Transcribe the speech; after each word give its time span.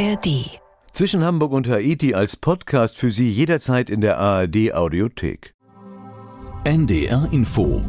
ARD. 0.00 0.60
Zwischen 0.92 1.24
Hamburg 1.24 1.50
und 1.50 1.68
Haiti 1.68 2.14
als 2.14 2.36
Podcast 2.36 2.96
für 2.96 3.10
Sie 3.10 3.30
jederzeit 3.30 3.90
in 3.90 4.00
der 4.00 4.18
ARD 4.18 4.72
Audiothek. 4.72 5.54
NDR 6.64 7.28
Info. 7.32 7.80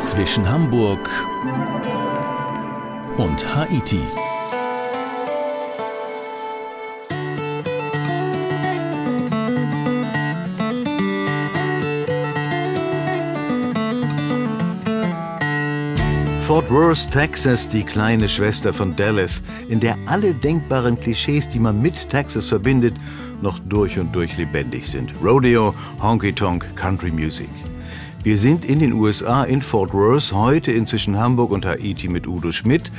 Zwischen 0.00 0.48
Hamburg 0.48 1.10
und 3.16 3.56
Haiti. 3.56 4.00
Fort 16.46 16.70
Worth, 16.70 17.10
Texas, 17.10 17.68
die 17.68 17.82
kleine 17.82 18.28
Schwester 18.28 18.72
von 18.72 18.94
Dallas, 18.94 19.42
in 19.68 19.80
der 19.80 19.98
alle 20.06 20.32
denkbaren 20.32 20.94
Klischees, 20.94 21.48
die 21.48 21.58
man 21.58 21.82
mit 21.82 22.08
Texas 22.08 22.44
verbindet, 22.44 22.94
noch 23.42 23.58
durch 23.58 23.98
und 23.98 24.14
durch 24.14 24.36
lebendig 24.36 24.86
sind. 24.86 25.10
Rodeo, 25.20 25.74
Honky 26.00 26.32
Tonk, 26.32 26.64
Country 26.76 27.10
Music. 27.10 27.48
Wir 28.26 28.38
sind 28.38 28.64
in 28.64 28.80
den 28.80 28.92
USA 28.92 29.44
in 29.44 29.62
Fort 29.62 29.94
Worth, 29.94 30.32
heute 30.32 30.72
inzwischen 30.72 31.16
Hamburg 31.16 31.52
und 31.52 31.64
Haiti 31.64 32.08
mit 32.08 32.26
Udo 32.26 32.50
Schmidt 32.50 32.90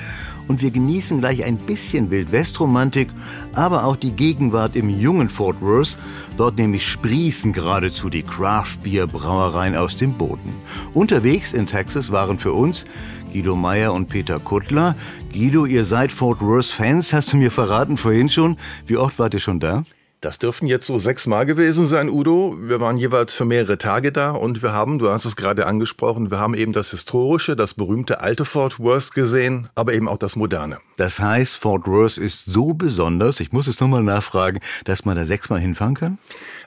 und 0.48 0.62
wir 0.62 0.72
genießen 0.72 1.20
gleich 1.20 1.44
ein 1.44 1.58
bisschen 1.58 2.10
Wildwestromantik, 2.10 3.10
aber 3.52 3.84
auch 3.84 3.98
die 3.98 4.12
Gegenwart 4.14 4.78
im 4.78 4.90
jungen 4.90 5.28
Fort 5.28 5.62
Worth. 5.62 5.98
Dort 6.38 6.58
nämlich 6.58 6.88
sprießen 6.88 7.52
geradezu 7.52 8.10
die 8.10 8.24
Craft 8.24 8.78
Beer 8.84 9.06
Brauereien 9.06 9.76
aus 9.76 9.98
dem 9.98 10.14
Boden. 10.14 10.54
Unterwegs 10.94 11.52
in 11.52 11.68
Texas 11.68 12.10
waren 12.10 12.40
für 12.40 12.54
uns 12.54 12.86
Guido 13.34 13.54
Meyer 13.54 13.94
und 13.94 14.08
Peter 14.08 14.40
Kuttler. 14.40 14.96
Guido, 15.34 15.66
ihr 15.66 15.84
seid 15.84 16.14
Fort 16.14 16.40
Worth 16.40 16.68
Fans, 16.68 17.12
hast 17.12 17.34
du 17.34 17.38
mir 17.38 17.52
verraten 17.52 17.98
vorhin 17.98 18.30
schon. 18.30 18.56
Wie 18.86 18.96
oft 18.96 19.20
wart 19.20 19.34
ihr 19.34 19.42
schon 19.42 19.60
da? 19.60 19.84
Das 20.20 20.40
dürften 20.40 20.66
jetzt 20.66 20.88
so 20.88 20.98
sechs 20.98 21.28
Mal 21.28 21.46
gewesen 21.46 21.88
sein, 21.88 22.10
Udo. 22.10 22.58
Wir 22.60 22.82
waren 22.82 22.98
jeweils 22.98 23.36
für 23.36 23.46
mehrere 23.46 23.78
Tage 23.78 24.12
da 24.12 24.32
und 24.32 24.64
wir 24.64 24.74
haben, 24.74 24.98
du 24.98 25.12
hast 25.12 25.26
es 25.26 25.36
gerade 25.36 25.68
angesprochen, 25.68 26.32
wir 26.32 26.40
haben 26.40 26.56
eben 26.56 26.74
das 26.74 26.90
historische, 26.90 27.56
das 27.56 27.76
berühmte 27.76 28.20
alte 28.20 28.44
Fort 28.44 28.80
Worth 28.80 29.14
gesehen, 29.14 29.70
aber 29.76 29.94
eben 29.94 30.10
auch 30.10 30.18
das 30.18 30.36
moderne. 30.36 30.80
Das 30.96 31.20
heißt, 31.20 31.56
Fort 31.56 31.86
Worth 31.86 32.18
ist 32.18 32.46
so 32.48 32.74
besonders, 32.74 33.40
ich 33.40 33.52
muss 33.52 33.68
es 33.68 33.80
nochmal 33.80 34.02
nachfragen, 34.02 34.60
dass 34.86 35.06
man 35.06 35.16
da 35.16 35.24
sechsmal 35.24 35.60
hinfahren 35.60 35.94
kann? 35.94 36.18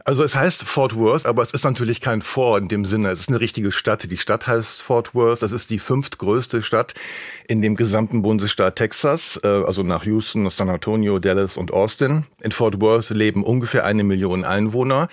Also 0.04 0.24
es 0.24 0.34
heißt 0.34 0.64
Fort 0.64 0.96
Worth, 0.96 1.26
aber 1.26 1.42
es 1.42 1.52
ist 1.52 1.64
natürlich 1.64 2.00
kein 2.00 2.22
Fort 2.22 2.62
in 2.62 2.68
dem 2.68 2.84
Sinne. 2.86 3.10
Es 3.10 3.20
ist 3.20 3.28
eine 3.28 3.40
richtige 3.40 3.70
Stadt. 3.70 4.10
Die 4.10 4.16
Stadt 4.16 4.46
heißt 4.46 4.82
Fort 4.82 5.14
Worth. 5.14 5.42
Das 5.42 5.52
ist 5.52 5.68
die 5.68 5.78
fünftgrößte 5.78 6.62
Stadt 6.62 6.94
in 7.46 7.60
dem 7.60 7.76
gesamten 7.76 8.22
Bundesstaat 8.22 8.76
Texas, 8.76 9.38
äh, 9.44 9.48
also 9.48 9.82
nach 9.82 10.04
Houston, 10.04 10.48
San 10.48 10.70
Antonio, 10.70 11.18
Dallas 11.18 11.56
und 11.56 11.72
Austin. 11.72 12.24
In 12.42 12.52
Fort 12.52 12.80
Worth 12.80 13.10
leben 13.10 13.44
ungefähr 13.44 13.84
eine 13.84 14.02
Million 14.02 14.44
Einwohner. 14.44 15.08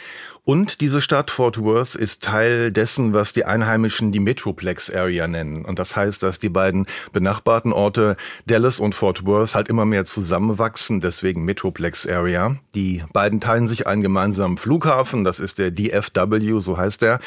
Und 0.48 0.80
diese 0.80 1.02
Stadt 1.02 1.30
Fort 1.30 1.62
Worth 1.62 1.94
ist 1.94 2.24
Teil 2.24 2.72
dessen, 2.72 3.12
was 3.12 3.34
die 3.34 3.44
Einheimischen 3.44 4.14
die 4.14 4.22
Metroplex 4.22 4.90
Area 4.90 5.28
nennen. 5.28 5.66
Und 5.66 5.78
das 5.78 5.98
heißt, 5.98 6.24
dass 6.24 6.40
die 6.40 6.48
beiden 6.48 6.86
benachbarten 7.12 7.74
Orte 7.74 8.16
Dallas 8.46 8.80
und 8.80 8.96
Fort 8.96 9.26
Worth 9.26 9.56
halt 9.56 9.68
immer 9.68 9.84
mehr 9.84 10.06
zusammenwachsen, 10.06 11.02
deswegen 11.02 11.44
Metroplex 11.44 12.08
Area. 12.08 12.56
Die 12.76 13.04
beiden 13.12 13.42
teilen 13.42 13.68
sich 13.68 13.88
einen 13.88 14.02
gemeinsamen 14.02 14.58
Flughafen, 14.58 15.26
das 15.26 15.42
ist 15.42 15.58
der 15.58 15.70
DFW, 15.70 16.60
so 16.60 16.78
heißt 16.78 17.04
er. 17.04 17.20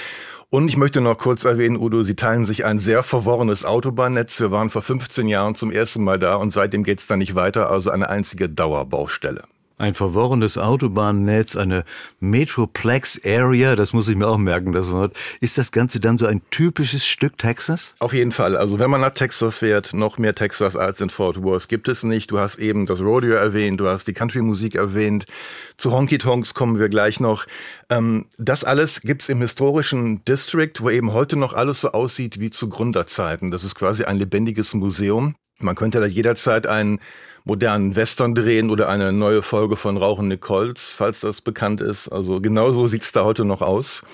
Und 0.49 0.69
ich 0.69 0.79
möchte 0.79 1.03
noch 1.03 1.19
kurz 1.19 1.45
erwähnen, 1.45 1.77
Udo, 1.77 2.03
Sie 2.03 2.17
teilen 2.17 2.47
sich 2.47 2.65
ein 2.65 2.79
sehr 2.79 3.03
verworrenes 3.03 3.67
Autobahnnetz. 3.67 4.41
Wir 4.41 4.51
waren 4.51 4.71
vor 4.71 4.81
15 4.81 5.29
Jahren 5.29 5.55
zum 5.55 5.71
ersten 5.71 6.03
Mal 6.03 6.19
da 6.19 6.37
und 6.37 6.55
seitdem 6.55 6.85
geht's 6.85 7.07
da 7.07 7.19
nicht 7.19 7.35
weiter, 7.35 7.69
also 7.69 7.91
eine 7.91 8.09
einzige 8.09 8.49
Dauerbaustelle. 8.49 9.45
Ein 9.81 9.95
verworrenes 9.95 10.59
Autobahnnetz, 10.59 11.57
eine 11.57 11.85
Metroplex 12.21 13.19
Area, 13.25 13.77
das 13.77 13.95
muss 13.95 14.09
ich 14.09 14.17
mir 14.17 14.29
auch 14.29 14.37
merken, 14.37 14.73
das 14.73 14.91
Wort. 14.91 15.17
Ist 15.41 15.57
das 15.57 15.73
Ganze 15.73 16.01
dann 16.01 16.19
so 16.19 16.27
ein 16.27 16.43
typisches 16.51 17.07
Stück 17.07 17.39
Texas? 17.39 17.95
Auf 17.99 18.13
jeden 18.13 18.31
Fall. 18.31 18.59
Also 18.59 18.79
wenn 18.79 18.91
man 18.91 19.01
nach 19.01 19.15
Texas 19.15 19.57
fährt, 19.57 19.95
noch 19.95 20.19
mehr 20.19 20.35
Texas 20.35 20.77
als 20.77 21.01
in 21.01 21.09
Fort 21.09 21.43
Worth 21.43 21.71
gibt 21.71 21.89
es 21.89 22.03
nicht. 22.03 22.31
Du 22.31 22.39
hast 22.39 22.59
eben 22.59 22.85
das 22.85 23.01
Rodeo 23.01 23.33
erwähnt, 23.33 23.81
du 23.81 23.89
hast 23.89 24.07
die 24.07 24.13
Country-Musik 24.13 24.75
erwähnt. 24.75 25.25
Zu 25.79 25.93
Honky 25.93 26.19
Tonks 26.19 26.53
kommen 26.53 26.79
wir 26.79 26.91
gleich 26.91 27.19
noch. 27.19 27.47
Ähm, 27.89 28.27
das 28.37 28.65
alles 28.65 29.01
gibt's 29.01 29.31
im 29.31 29.41
historischen 29.41 30.23
District, 30.27 30.75
wo 30.81 30.91
eben 30.91 31.15
heute 31.15 31.37
noch 31.37 31.55
alles 31.55 31.81
so 31.81 31.93
aussieht 31.93 32.39
wie 32.39 32.51
zu 32.51 32.69
Gründerzeiten. 32.69 33.51
Das 33.51 33.65
ist 33.65 33.77
quasi 33.77 34.05
ein 34.05 34.19
lebendiges 34.19 34.75
Museum. 34.75 35.37
Man 35.59 35.75
könnte 35.75 36.01
da 36.01 36.07
jederzeit 36.07 36.67
einen 36.67 37.01
modernen 37.51 37.97
Western 37.97 38.37
drehen 38.37 38.71
oder 38.71 38.89
eine 38.89 39.11
neue 39.11 39.43
Folge 39.43 39.75
von 39.75 39.97
Rauchen 39.97 40.29
Nichols, 40.29 40.95
falls 40.97 41.19
das 41.19 41.41
bekannt 41.41 41.81
ist. 41.81 42.07
Also 42.07 42.41
genauso 42.41 42.87
sieht's 42.87 43.11
da 43.11 43.25
heute 43.25 43.45
noch 43.45 43.61
aus. 43.61 44.05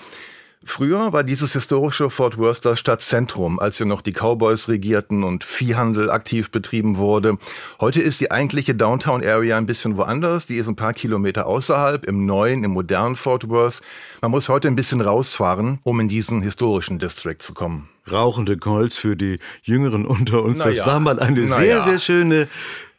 Früher 0.63 1.13
war 1.13 1.23
dieses 1.23 1.53
historische 1.53 2.09
Fort 2.09 2.39
Worth 2.39 2.65
das 2.65 2.79
Stadtzentrum, 2.79 3.59
als 3.59 3.77
hier 3.77 3.85
noch 3.85 4.01
die 4.01 4.11
Cowboys 4.11 4.69
regierten 4.69 5.23
und 5.23 5.43
Viehhandel 5.43 6.09
aktiv 6.09 6.49
betrieben 6.49 6.97
wurde. 6.97 7.37
Heute 7.79 8.01
ist 8.01 8.21
die 8.21 8.31
eigentliche 8.31 8.73
Downtown 8.73 9.23
Area 9.23 9.55
ein 9.55 9.67
bisschen 9.67 9.97
woanders. 9.97 10.47
Die 10.47 10.55
ist 10.55 10.67
ein 10.67 10.75
paar 10.75 10.93
Kilometer 10.93 11.45
außerhalb, 11.45 12.05
im 12.05 12.25
neuen, 12.25 12.63
im 12.63 12.71
modernen 12.71 13.15
Fort 13.15 13.47
Worth. 13.49 13.81
Man 14.23 14.31
muss 14.31 14.49
heute 14.49 14.67
ein 14.67 14.75
bisschen 14.75 14.99
rausfahren, 14.99 15.77
um 15.83 15.99
in 15.99 16.09
diesen 16.09 16.41
historischen 16.41 16.97
District 16.97 17.37
zu 17.37 17.53
kommen. 17.53 17.87
Rauchende 18.11 18.57
Colts 18.57 18.97
für 18.97 19.15
die 19.15 19.39
Jüngeren 19.63 20.05
unter 20.05 20.41
uns. 20.41 20.57
Na 20.57 20.65
das 20.65 20.77
ja. 20.77 20.85
war 20.85 20.99
mal 20.99 21.19
eine 21.19 21.41
Na 21.41 21.55
sehr, 21.57 21.67
ja. 21.67 21.83
sehr 21.83 21.99
schöne 21.99 22.47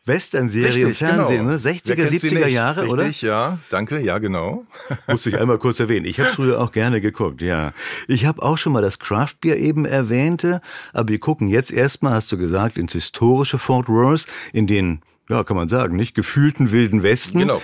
Western-Serie 0.08 0.82
im 0.82 0.88
Richtig, 0.88 1.08
Fernsehen, 1.08 1.46
genau. 1.46 1.50
ne? 1.50 1.56
60er, 1.58 1.80
Wer 1.84 1.96
kennt 1.96 2.10
sie 2.10 2.18
70er 2.18 2.34
nicht? 2.44 2.48
Jahre, 2.52 2.82
Richtig, 2.82 2.92
oder? 2.92 3.28
ja. 3.28 3.58
Danke, 3.70 4.00
ja, 4.00 4.18
genau. 4.18 4.66
Musste 5.06 5.28
ich 5.30 5.38
einmal 5.38 5.58
kurz 5.58 5.78
erwähnen. 5.78 6.06
Ich 6.06 6.18
habe 6.18 6.30
früher 6.30 6.60
auch 6.60 6.72
gerne 6.72 7.00
geguckt, 7.00 7.42
ja. 7.42 7.72
Ich 8.08 8.24
habe 8.26 8.42
auch 8.42 8.58
schon 8.58 8.72
mal 8.72 8.82
das 8.82 8.98
Craft 8.98 9.34
Beer 9.40 9.56
eben 9.58 9.84
erwähnte, 9.84 10.60
aber 10.92 11.08
wir 11.10 11.20
gucken 11.20 11.48
jetzt 11.48 11.70
erstmal, 11.70 12.14
hast 12.14 12.32
du 12.32 12.38
gesagt, 12.38 12.76
ins 12.78 12.92
historische 12.92 13.58
Fort 13.58 13.88
Worth, 13.88 14.26
in 14.52 14.66
den, 14.66 15.02
ja, 15.28 15.44
kann 15.44 15.56
man 15.56 15.68
sagen, 15.68 15.94
nicht 15.96 16.14
gefühlten 16.14 16.72
wilden 16.72 17.02
Westen. 17.02 17.38
Genau. 17.38 17.62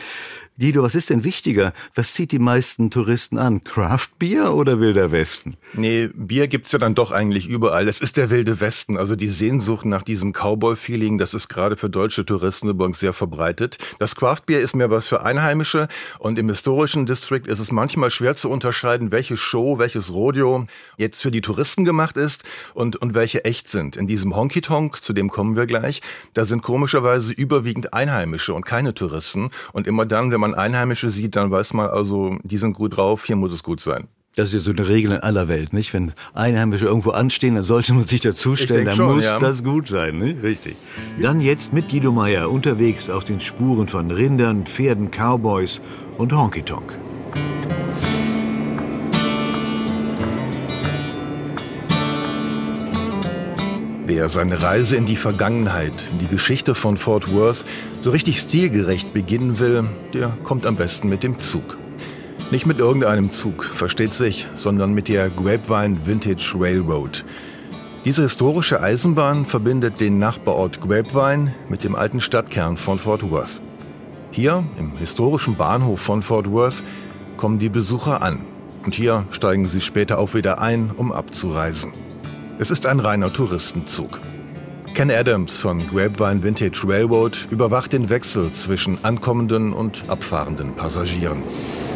Guido, 0.56 0.84
was 0.84 0.94
ist 0.94 1.10
denn 1.10 1.24
wichtiger? 1.24 1.72
Was 1.96 2.14
zieht 2.14 2.30
die 2.30 2.38
meisten 2.38 2.88
Touristen 2.88 3.38
an? 3.38 3.64
Craft 3.64 4.10
Beer 4.20 4.54
oder 4.54 4.78
Wilder 4.78 5.10
Westen? 5.10 5.56
Nee, 5.72 6.10
Bier 6.14 6.46
gibt's 6.46 6.70
ja 6.70 6.78
dann 6.78 6.94
doch 6.94 7.10
eigentlich 7.10 7.48
überall. 7.48 7.88
Es 7.88 8.00
ist 8.00 8.16
der 8.16 8.30
wilde 8.30 8.60
Westen, 8.60 8.96
also 8.96 9.16
die 9.16 9.26
Sehnsucht 9.26 9.84
nach 9.84 10.02
diesem 10.02 10.32
Cowboy-Feeling, 10.32 11.18
das 11.18 11.34
ist 11.34 11.48
gerade 11.48 11.76
für 11.76 11.90
deutsche 11.90 12.24
Touristen 12.24 12.68
übrigens 12.68 13.00
sehr 13.00 13.12
verbreitet. 13.12 13.78
Das 13.98 14.14
Craft-Bier 14.14 14.60
ist 14.60 14.76
mehr 14.76 14.90
was 14.90 15.08
für 15.08 15.24
Einheimische 15.24 15.88
und 16.20 16.38
im 16.38 16.48
historischen 16.48 17.04
District 17.04 17.46
ist 17.46 17.58
es 17.58 17.72
manchmal 17.72 18.12
schwer 18.12 18.36
zu 18.36 18.48
unterscheiden, 18.48 19.10
welche 19.10 19.36
Show, 19.36 19.80
welches 19.80 20.12
Rodeo 20.12 20.68
jetzt 20.96 21.20
für 21.20 21.32
die 21.32 21.40
Touristen 21.40 21.84
gemacht 21.84 22.16
ist 22.16 22.44
und, 22.74 22.94
und 22.94 23.14
welche 23.14 23.44
echt 23.44 23.68
sind. 23.68 23.96
In 23.96 24.06
diesem 24.06 24.36
Honky-Tonk, 24.36 25.02
zu 25.02 25.14
dem 25.14 25.30
kommen 25.30 25.56
wir 25.56 25.66
gleich, 25.66 26.00
da 26.32 26.44
sind 26.44 26.62
komischerweise 26.62 27.32
überwiegend 27.32 27.92
Einheimische 27.92 28.54
und 28.54 28.64
keine 28.64 28.94
Touristen. 28.94 29.50
Und 29.72 29.88
immer 29.88 30.06
dann, 30.06 30.30
wenn 30.30 30.43
man 30.44 30.54
Einheimische 30.54 31.10
sieht, 31.10 31.36
dann 31.36 31.50
weiß 31.50 31.72
man 31.72 31.88
also, 31.88 32.36
die 32.42 32.58
sind 32.58 32.74
gut 32.74 32.96
drauf, 32.96 33.24
hier 33.24 33.36
muss 33.36 33.52
es 33.52 33.62
gut 33.62 33.80
sein. 33.80 34.08
Das 34.36 34.48
ist 34.48 34.54
ja 34.54 34.60
so 34.60 34.72
eine 34.72 34.88
Regel 34.88 35.12
in 35.12 35.20
aller 35.20 35.48
Welt, 35.48 35.72
nicht? 35.72 35.94
Wenn 35.94 36.12
Einheimische 36.34 36.86
irgendwo 36.86 37.10
anstehen, 37.10 37.54
dann 37.54 37.64
sollte 37.64 37.94
man 37.94 38.04
sich 38.04 38.20
dazustellen, 38.20 38.84
dann 38.84 38.96
schon, 38.96 39.14
muss 39.14 39.24
ja. 39.24 39.38
das 39.38 39.64
gut 39.64 39.88
sein, 39.88 40.18
nicht? 40.18 40.42
Richtig. 40.42 40.76
Dann 41.22 41.40
jetzt 41.40 41.72
mit 41.72 41.88
Guido 41.88 42.12
Meier 42.12 42.50
unterwegs 42.50 43.08
auf 43.08 43.24
den 43.24 43.40
Spuren 43.40 43.88
von 43.88 44.10
Rindern, 44.10 44.66
Pferden, 44.66 45.10
Cowboys 45.10 45.80
und 46.18 46.32
Honky 46.32 46.62
Tonk. 46.62 46.98
Wer 54.06 54.28
seine 54.28 54.60
Reise 54.60 54.96
in 54.96 55.06
die 55.06 55.16
Vergangenheit, 55.16 55.94
in 56.12 56.18
die 56.18 56.26
Geschichte 56.26 56.74
von 56.74 56.98
Fort 56.98 57.32
Worth 57.32 57.64
so 58.02 58.10
richtig 58.10 58.38
stilgerecht 58.38 59.14
beginnen 59.14 59.58
will, 59.58 59.84
der 60.12 60.36
kommt 60.42 60.66
am 60.66 60.76
besten 60.76 61.08
mit 61.08 61.22
dem 61.22 61.40
Zug. 61.40 61.78
Nicht 62.50 62.66
mit 62.66 62.80
irgendeinem 62.80 63.32
Zug, 63.32 63.64
versteht 63.64 64.12
sich, 64.12 64.46
sondern 64.54 64.92
mit 64.92 65.08
der 65.08 65.30
Grapevine 65.30 65.96
Vintage 66.04 66.52
Railroad. 66.54 67.24
Diese 68.04 68.24
historische 68.24 68.82
Eisenbahn 68.82 69.46
verbindet 69.46 69.98
den 70.02 70.18
Nachbarort 70.18 70.82
Grapevine 70.82 71.54
mit 71.70 71.82
dem 71.82 71.96
alten 71.96 72.20
Stadtkern 72.20 72.76
von 72.76 72.98
Fort 72.98 73.30
Worth. 73.30 73.62
Hier, 74.32 74.64
im 74.78 74.98
historischen 74.98 75.56
Bahnhof 75.56 76.00
von 76.02 76.22
Fort 76.22 76.50
Worth, 76.50 76.82
kommen 77.38 77.58
die 77.58 77.70
Besucher 77.70 78.20
an. 78.20 78.40
Und 78.84 78.94
hier 78.94 79.24
steigen 79.30 79.66
sie 79.66 79.80
später 79.80 80.18
auch 80.18 80.34
wieder 80.34 80.60
ein, 80.60 80.90
um 80.94 81.10
abzureisen. 81.10 82.03
Es 82.56 82.70
ist 82.70 82.86
ein 82.86 83.00
reiner 83.00 83.32
Touristenzug. 83.32 84.20
Ken 84.94 85.10
Adams 85.10 85.60
von 85.60 85.84
Grapevine 85.88 86.40
Vintage 86.40 86.82
Railroad 86.86 87.48
überwacht 87.50 87.92
den 87.92 88.10
Wechsel 88.10 88.52
zwischen 88.52 88.96
ankommenden 89.04 89.72
und 89.72 90.04
abfahrenden 90.06 90.76
Passagieren. 90.76 91.42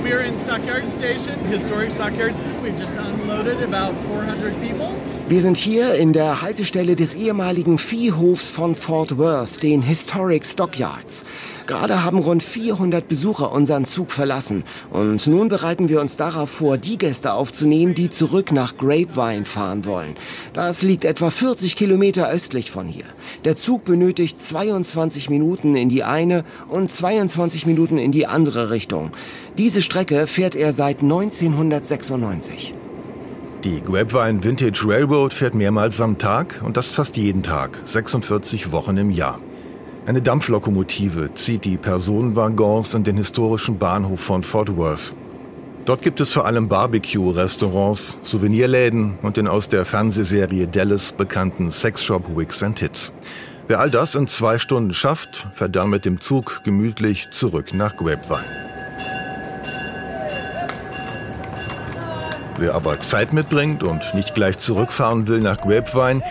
We're 0.02 0.26
in 0.26 0.36
Stockyard 0.36 0.82
Station, 0.90 1.36
historic 1.48 1.92
Stockyard. 1.92 2.34
We've 2.64 2.76
just 2.76 2.92
unloaded 2.96 3.62
about 3.62 3.94
400 4.08 4.52
people 4.60 4.90
Wir 5.28 5.42
sind 5.42 5.58
hier 5.58 5.94
in 5.96 6.14
der 6.14 6.40
Haltestelle 6.40 6.96
des 6.96 7.14
ehemaligen 7.14 7.76
Viehhofs 7.76 8.48
von 8.48 8.74
Fort 8.74 9.18
Worth, 9.18 9.62
den 9.62 9.82
Historic 9.82 10.46
Stockyards. 10.46 11.26
Gerade 11.66 12.02
haben 12.02 12.20
rund 12.20 12.42
400 12.42 13.06
Besucher 13.06 13.52
unseren 13.52 13.84
Zug 13.84 14.10
verlassen 14.10 14.64
und 14.90 15.26
nun 15.26 15.50
bereiten 15.50 15.90
wir 15.90 16.00
uns 16.00 16.16
darauf 16.16 16.48
vor, 16.48 16.78
die 16.78 16.96
Gäste 16.96 17.34
aufzunehmen, 17.34 17.94
die 17.94 18.08
zurück 18.08 18.52
nach 18.52 18.78
Grapevine 18.78 19.44
fahren 19.44 19.84
wollen. 19.84 20.16
Das 20.54 20.80
liegt 20.80 21.04
etwa 21.04 21.28
40 21.28 21.76
Kilometer 21.76 22.30
östlich 22.30 22.70
von 22.70 22.88
hier. 22.88 23.04
Der 23.44 23.54
Zug 23.54 23.84
benötigt 23.84 24.40
22 24.40 25.28
Minuten 25.28 25.76
in 25.76 25.90
die 25.90 26.04
eine 26.04 26.42
und 26.70 26.90
22 26.90 27.66
Minuten 27.66 27.98
in 27.98 28.12
die 28.12 28.26
andere 28.26 28.70
Richtung. 28.70 29.10
Diese 29.58 29.82
Strecke 29.82 30.26
fährt 30.26 30.54
er 30.54 30.72
seit 30.72 31.02
1996. 31.02 32.72
Die 33.64 33.82
Grapevine 33.82 34.44
Vintage 34.44 34.84
Railroad 34.86 35.32
fährt 35.32 35.56
mehrmals 35.56 36.00
am 36.00 36.16
Tag 36.16 36.60
und 36.62 36.76
das 36.76 36.92
fast 36.92 37.16
jeden 37.16 37.42
Tag, 37.42 37.80
46 37.82 38.70
Wochen 38.70 38.96
im 38.96 39.10
Jahr. 39.10 39.40
Eine 40.06 40.22
Dampflokomotive 40.22 41.34
zieht 41.34 41.64
die 41.64 41.76
Personenwaggons 41.76 42.94
in 42.94 43.02
den 43.02 43.16
historischen 43.16 43.76
Bahnhof 43.76 44.20
von 44.20 44.44
Fort 44.44 44.76
Worth. 44.76 45.12
Dort 45.86 46.02
gibt 46.02 46.20
es 46.20 46.32
vor 46.32 46.46
allem 46.46 46.68
Barbecue-Restaurants, 46.68 48.18
Souvenirläden 48.22 49.18
und 49.22 49.36
den 49.36 49.48
aus 49.48 49.68
der 49.68 49.84
Fernsehserie 49.84 50.68
Dallas 50.68 51.10
bekannten 51.10 51.72
Sexshop 51.72 52.36
Wigs 52.36 52.62
and 52.62 52.78
Hits. 52.78 53.12
Wer 53.66 53.80
all 53.80 53.90
das 53.90 54.14
in 54.14 54.28
zwei 54.28 54.60
Stunden 54.60 54.94
schafft, 54.94 55.48
fährt 55.52 55.74
dann 55.74 55.90
mit 55.90 56.04
dem 56.04 56.20
Zug 56.20 56.60
gemütlich 56.62 57.30
zurück 57.32 57.74
nach 57.74 57.96
Grapevine. 57.96 58.67
Wer 62.58 62.74
aber 62.74 62.98
Zeit 63.00 63.32
mitbringt 63.32 63.84
und 63.84 64.14
nicht 64.14 64.34
gleich 64.34 64.58
zurückfahren 64.58 65.28
will 65.28 65.40
nach 65.40 65.60
Grapevine, 65.60 66.22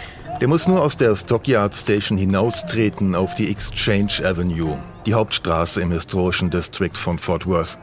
der 0.41 0.49
muss 0.49 0.67
nur 0.67 0.81
aus 0.81 0.97
der 0.97 1.15
Stockyard 1.15 1.73
Station 1.73 2.17
hinaustreten 2.17 3.15
auf 3.15 3.33
die 3.33 3.49
Exchange 3.49 4.11
Avenue, 4.25 4.77
die 5.05 5.13
Hauptstraße 5.13 5.81
im 5.81 5.93
historischen 5.93 6.49
District 6.49 6.95
von 6.95 7.17
Fort 7.17 7.47
Worth. 7.47 7.77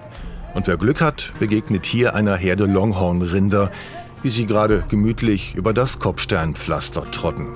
Und 0.53 0.67
wer 0.67 0.77
Glück 0.77 1.01
hat, 1.01 1.33
begegnet 1.39 1.87
hier 1.87 2.15
einer 2.15 2.37
Herde 2.37 2.67
Longhorn-Rinder, 2.67 3.73
wie 4.23 4.31
sie 4.31 4.45
gerade 4.45 4.85
gemütlich 4.91 5.55
über 5.55 5.73
das 5.73 5.99
Kopfsteinpflaster 5.99 7.11
trotten. 7.11 7.49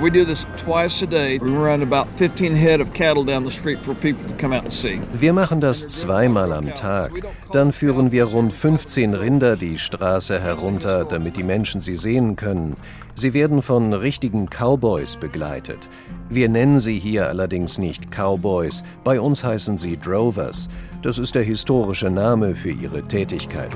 We 0.00 0.10
do 0.10 0.24
this 0.24 0.46
twice 0.60 1.02
a 1.02 1.06
day. 1.06 1.38
We 1.38 1.50
run 1.50 1.82
about 1.82 2.06
15 2.16 2.54
head 2.54 2.80
of 2.80 2.92
cattle 2.92 3.24
down 3.24 3.44
the 3.44 3.50
street 3.50 3.78
for 3.82 3.94
people 3.94 4.26
to 4.28 4.34
come 4.36 4.52
out 4.52 4.64
and 4.64 4.72
see. 4.72 5.00
Wir 5.12 5.32
machen 5.32 5.60
das 5.60 5.86
zweimal 5.86 6.52
am 6.52 6.74
Tag. 6.74 7.12
Dann 7.52 7.72
führen 7.72 8.12
wir 8.12 8.24
rund 8.24 8.52
15 8.52 9.14
Rinder 9.14 9.56
die 9.56 9.78
Straße 9.78 10.40
herunter, 10.40 11.04
damit 11.04 11.36
die 11.36 11.42
Menschen 11.42 11.80
sie 11.80 11.96
sehen 11.96 12.36
können. 12.36 12.76
Sie 13.14 13.34
werden 13.34 13.62
von 13.62 13.92
richtigen 13.92 14.48
Cowboys 14.48 15.16
begleitet. 15.16 15.88
Wir 16.28 16.48
nennen 16.48 16.78
sie 16.78 16.98
hier 16.98 17.28
allerdings 17.28 17.78
nicht 17.78 18.10
Cowboys, 18.10 18.82
bei 19.04 19.20
uns 19.20 19.42
heißen 19.42 19.76
sie 19.76 19.96
Drovers. 19.96 20.68
Das 21.02 21.18
ist 21.18 21.34
der 21.34 21.42
historische 21.42 22.10
Name 22.10 22.54
für 22.54 22.70
ihre 22.70 23.02
Tätigkeit. 23.02 23.72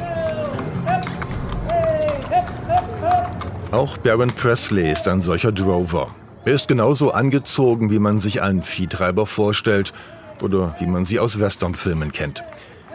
Auch 3.71 3.97
Baron 3.99 4.29
Presley 4.29 4.93
ist 4.93 5.09
ein 5.09 5.21
solcher 5.21 5.51
Drover. 5.51 6.09
Er 6.47 6.53
ist 6.55 6.69
genauso 6.69 7.11
angezogen, 7.11 7.91
wie 7.91 7.99
man 7.99 8.21
sich 8.21 8.43
einen 8.43 8.63
Viehtreiber 8.63 9.25
vorstellt 9.27 9.95
oder 10.43 10.75
wie 10.79 10.87
man 10.87 11.07
sie 11.07 11.19
aus 11.19 11.41
Westernfilmen 11.41 12.13
kennt. 12.13 12.43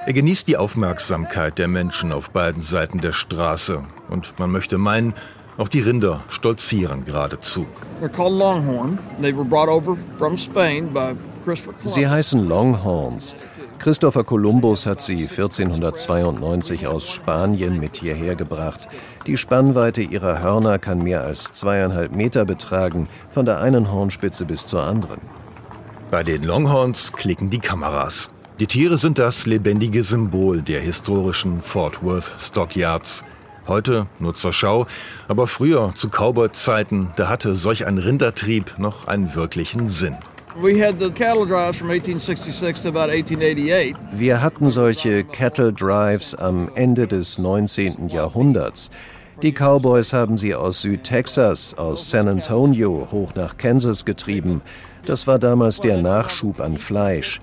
Er 0.05 0.13
genießt 0.13 0.47
die 0.47 0.57
Aufmerksamkeit 0.57 1.57
der 1.57 1.67
Menschen 1.67 2.11
auf 2.11 2.29
beiden 2.29 2.61
Seiten 2.61 2.99
der 2.99 3.11
Straße 3.11 3.83
und 4.07 4.33
man 4.37 4.51
möchte 4.51 4.77
meinen, 4.77 5.15
auch 5.57 5.67
die 5.67 5.81
Rinder 5.81 6.23
stolzieren 6.29 7.05
geradezu. 7.05 7.65
Sie 11.83 12.07
heißen 12.07 12.47
Longhorns. 12.47 13.35
Christopher 13.79 14.25
Columbus 14.25 14.85
hat 14.85 15.01
sie 15.01 15.21
1492 15.21 16.85
aus 16.85 17.07
Spanien 17.07 17.79
mit 17.79 17.95
hierher 17.95 18.35
gebracht. 18.35 18.89
Die 19.25 19.37
Spannweite 19.37 20.01
ihrer 20.01 20.41
Hörner 20.41 20.79
kann 20.79 21.01
mehr 21.01 21.23
als 21.23 21.53
zweieinhalb 21.53 22.11
Meter 22.11 22.43
betragen, 22.43 23.07
von 23.29 23.45
der 23.45 23.61
einen 23.61 23.89
Hornspitze 23.89 24.43
bis 24.43 24.65
zur 24.65 24.83
anderen. 24.83 25.21
Bei 26.11 26.23
den 26.23 26.43
Longhorns 26.43 27.13
klicken 27.13 27.49
die 27.49 27.59
Kameras. 27.59 28.31
Die 28.59 28.67
Tiere 28.67 28.97
sind 28.97 29.17
das 29.17 29.45
lebendige 29.45 30.03
Symbol 30.03 30.61
der 30.61 30.81
historischen 30.81 31.61
Fort 31.61 32.03
Worth 32.03 32.33
Stockyards. 32.37 33.23
Heute 33.65 34.07
nur 34.19 34.35
zur 34.35 34.51
Schau, 34.51 34.87
aber 35.29 35.47
früher 35.47 35.93
zu 35.95 36.09
Cowboy-Zeiten, 36.09 37.11
da 37.15 37.29
hatte 37.29 37.55
solch 37.55 37.87
ein 37.87 37.97
Rindertrieb 37.97 38.77
noch 38.77 39.07
einen 39.07 39.35
wirklichen 39.35 39.87
Sinn. 39.87 40.17
Wir 44.11 44.41
hatten 44.41 44.69
solche 44.69 45.23
Cattle 45.23 45.71
Drives 45.71 46.33
am 46.35 46.69
Ende 46.75 47.07
des 47.07 47.37
19. 47.37 48.09
Jahrhunderts. 48.09 48.89
Die 49.41 49.53
Cowboys 49.53 50.11
haben 50.11 50.37
sie 50.37 50.55
aus 50.55 50.81
Südtexas, 50.81 51.75
aus 51.77 52.09
San 52.09 52.27
Antonio 52.27 53.07
hoch 53.11 53.33
nach 53.35 53.57
Kansas 53.57 54.03
getrieben. 54.03 54.61
Das 55.05 55.27
war 55.27 55.39
damals 55.39 55.79
der 55.79 56.01
Nachschub 56.01 56.59
an 56.59 56.77
Fleisch. 56.77 57.39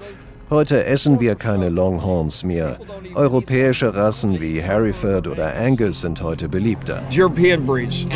Heute 0.50 0.85
essen 0.85 1.19
wir 1.20 1.35
keine 1.37 1.70
Longhorns 1.70 2.44
mehr. 2.44 2.79
Europäische 3.14 3.94
Rassen 3.94 4.41
wie 4.41 4.61
Hereford 4.61 5.26
oder 5.26 5.55
Angus 5.56 6.02
sind 6.02 6.23
heute 6.23 6.49
beliebter. 6.49 7.02
European 7.12 7.64
breeds. 7.64 8.06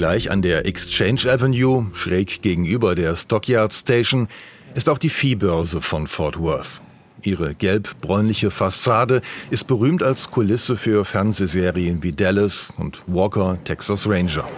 Gleich 0.00 0.30
an 0.30 0.40
der 0.40 0.64
Exchange 0.64 1.30
Avenue, 1.30 1.90
schräg 1.92 2.40
gegenüber 2.40 2.94
der 2.94 3.14
Stockyard 3.14 3.70
Station, 3.74 4.28
ist 4.74 4.88
auch 4.88 4.96
die 4.96 5.10
Viehbörse 5.10 5.82
von 5.82 6.06
Fort 6.06 6.40
Worth. 6.40 6.80
Ihre 7.20 7.54
gelb-bräunliche 7.54 8.50
Fassade 8.50 9.20
ist 9.50 9.66
berühmt 9.66 10.02
als 10.02 10.30
Kulisse 10.30 10.76
für 10.78 11.04
Fernsehserien 11.04 12.02
wie 12.02 12.12
Dallas 12.12 12.72
und 12.78 13.02
Walker, 13.08 13.58
Texas 13.62 14.08
Ranger. 14.08 14.48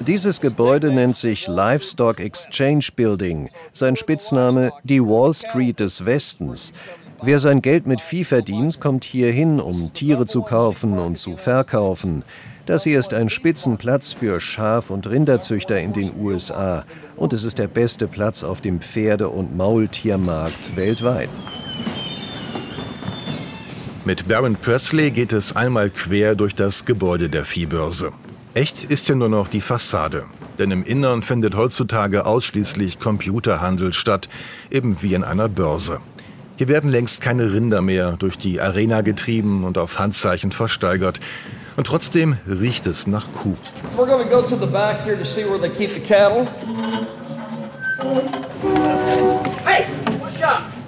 Dieses 0.00 0.40
Gebäude 0.42 0.92
nennt 0.92 1.16
sich 1.16 1.46
Livestock 1.46 2.20
Exchange 2.20 2.86
Building, 2.94 3.48
sein 3.72 3.96
Spitzname 3.96 4.72
die 4.82 5.00
Wall 5.00 5.32
Street 5.32 5.80
des 5.80 6.04
Westens. 6.04 6.74
Wer 7.22 7.38
sein 7.38 7.62
Geld 7.62 7.86
mit 7.86 8.00
Vieh 8.00 8.24
verdient, 8.24 8.80
kommt 8.80 9.04
hierhin, 9.04 9.60
um 9.60 9.92
Tiere 9.92 10.26
zu 10.26 10.42
kaufen 10.42 10.98
und 10.98 11.16
zu 11.16 11.36
verkaufen. 11.36 12.22
Das 12.66 12.84
hier 12.84 12.98
ist 12.98 13.14
ein 13.14 13.28
Spitzenplatz 13.28 14.12
für 14.12 14.40
Schaf- 14.40 14.90
und 14.90 15.06
Rinderzüchter 15.08 15.78
in 15.80 15.92
den 15.92 16.12
USA 16.18 16.84
und 17.16 17.32
es 17.32 17.44
ist 17.44 17.58
der 17.58 17.68
beste 17.68 18.08
Platz 18.08 18.42
auf 18.42 18.60
dem 18.60 18.80
Pferde- 18.80 19.28
und 19.28 19.56
Maultiermarkt 19.56 20.76
weltweit. 20.76 21.28
Mit 24.04 24.28
Baron 24.28 24.56
Presley 24.56 25.10
geht 25.10 25.32
es 25.32 25.56
einmal 25.56 25.90
quer 25.90 26.34
durch 26.34 26.54
das 26.54 26.84
Gebäude 26.84 27.30
der 27.30 27.44
Viehbörse. 27.44 28.12
Echt 28.54 28.84
ist 28.84 29.08
ja 29.08 29.14
nur 29.14 29.28
noch 29.28 29.48
die 29.48 29.60
Fassade. 29.60 30.24
Denn 30.58 30.70
im 30.70 30.84
Innern 30.84 31.22
findet 31.22 31.56
heutzutage 31.56 32.26
ausschließlich 32.26 33.00
Computerhandel 33.00 33.92
statt, 33.92 34.28
eben 34.70 35.02
wie 35.02 35.14
in 35.14 35.24
einer 35.24 35.48
Börse. 35.48 36.00
Hier 36.56 36.68
werden 36.68 36.90
längst 36.90 37.20
keine 37.20 37.52
Rinder 37.52 37.82
mehr 37.82 38.16
durch 38.18 38.38
die 38.38 38.60
Arena 38.60 39.00
getrieben 39.00 39.64
und 39.64 39.76
auf 39.76 39.98
Handzeichen 39.98 40.52
versteigert. 40.52 41.18
Und 41.76 41.86
trotzdem 41.86 42.36
riecht 42.48 42.86
es 42.86 43.08
nach 43.08 43.26
Kuh. 43.32 43.54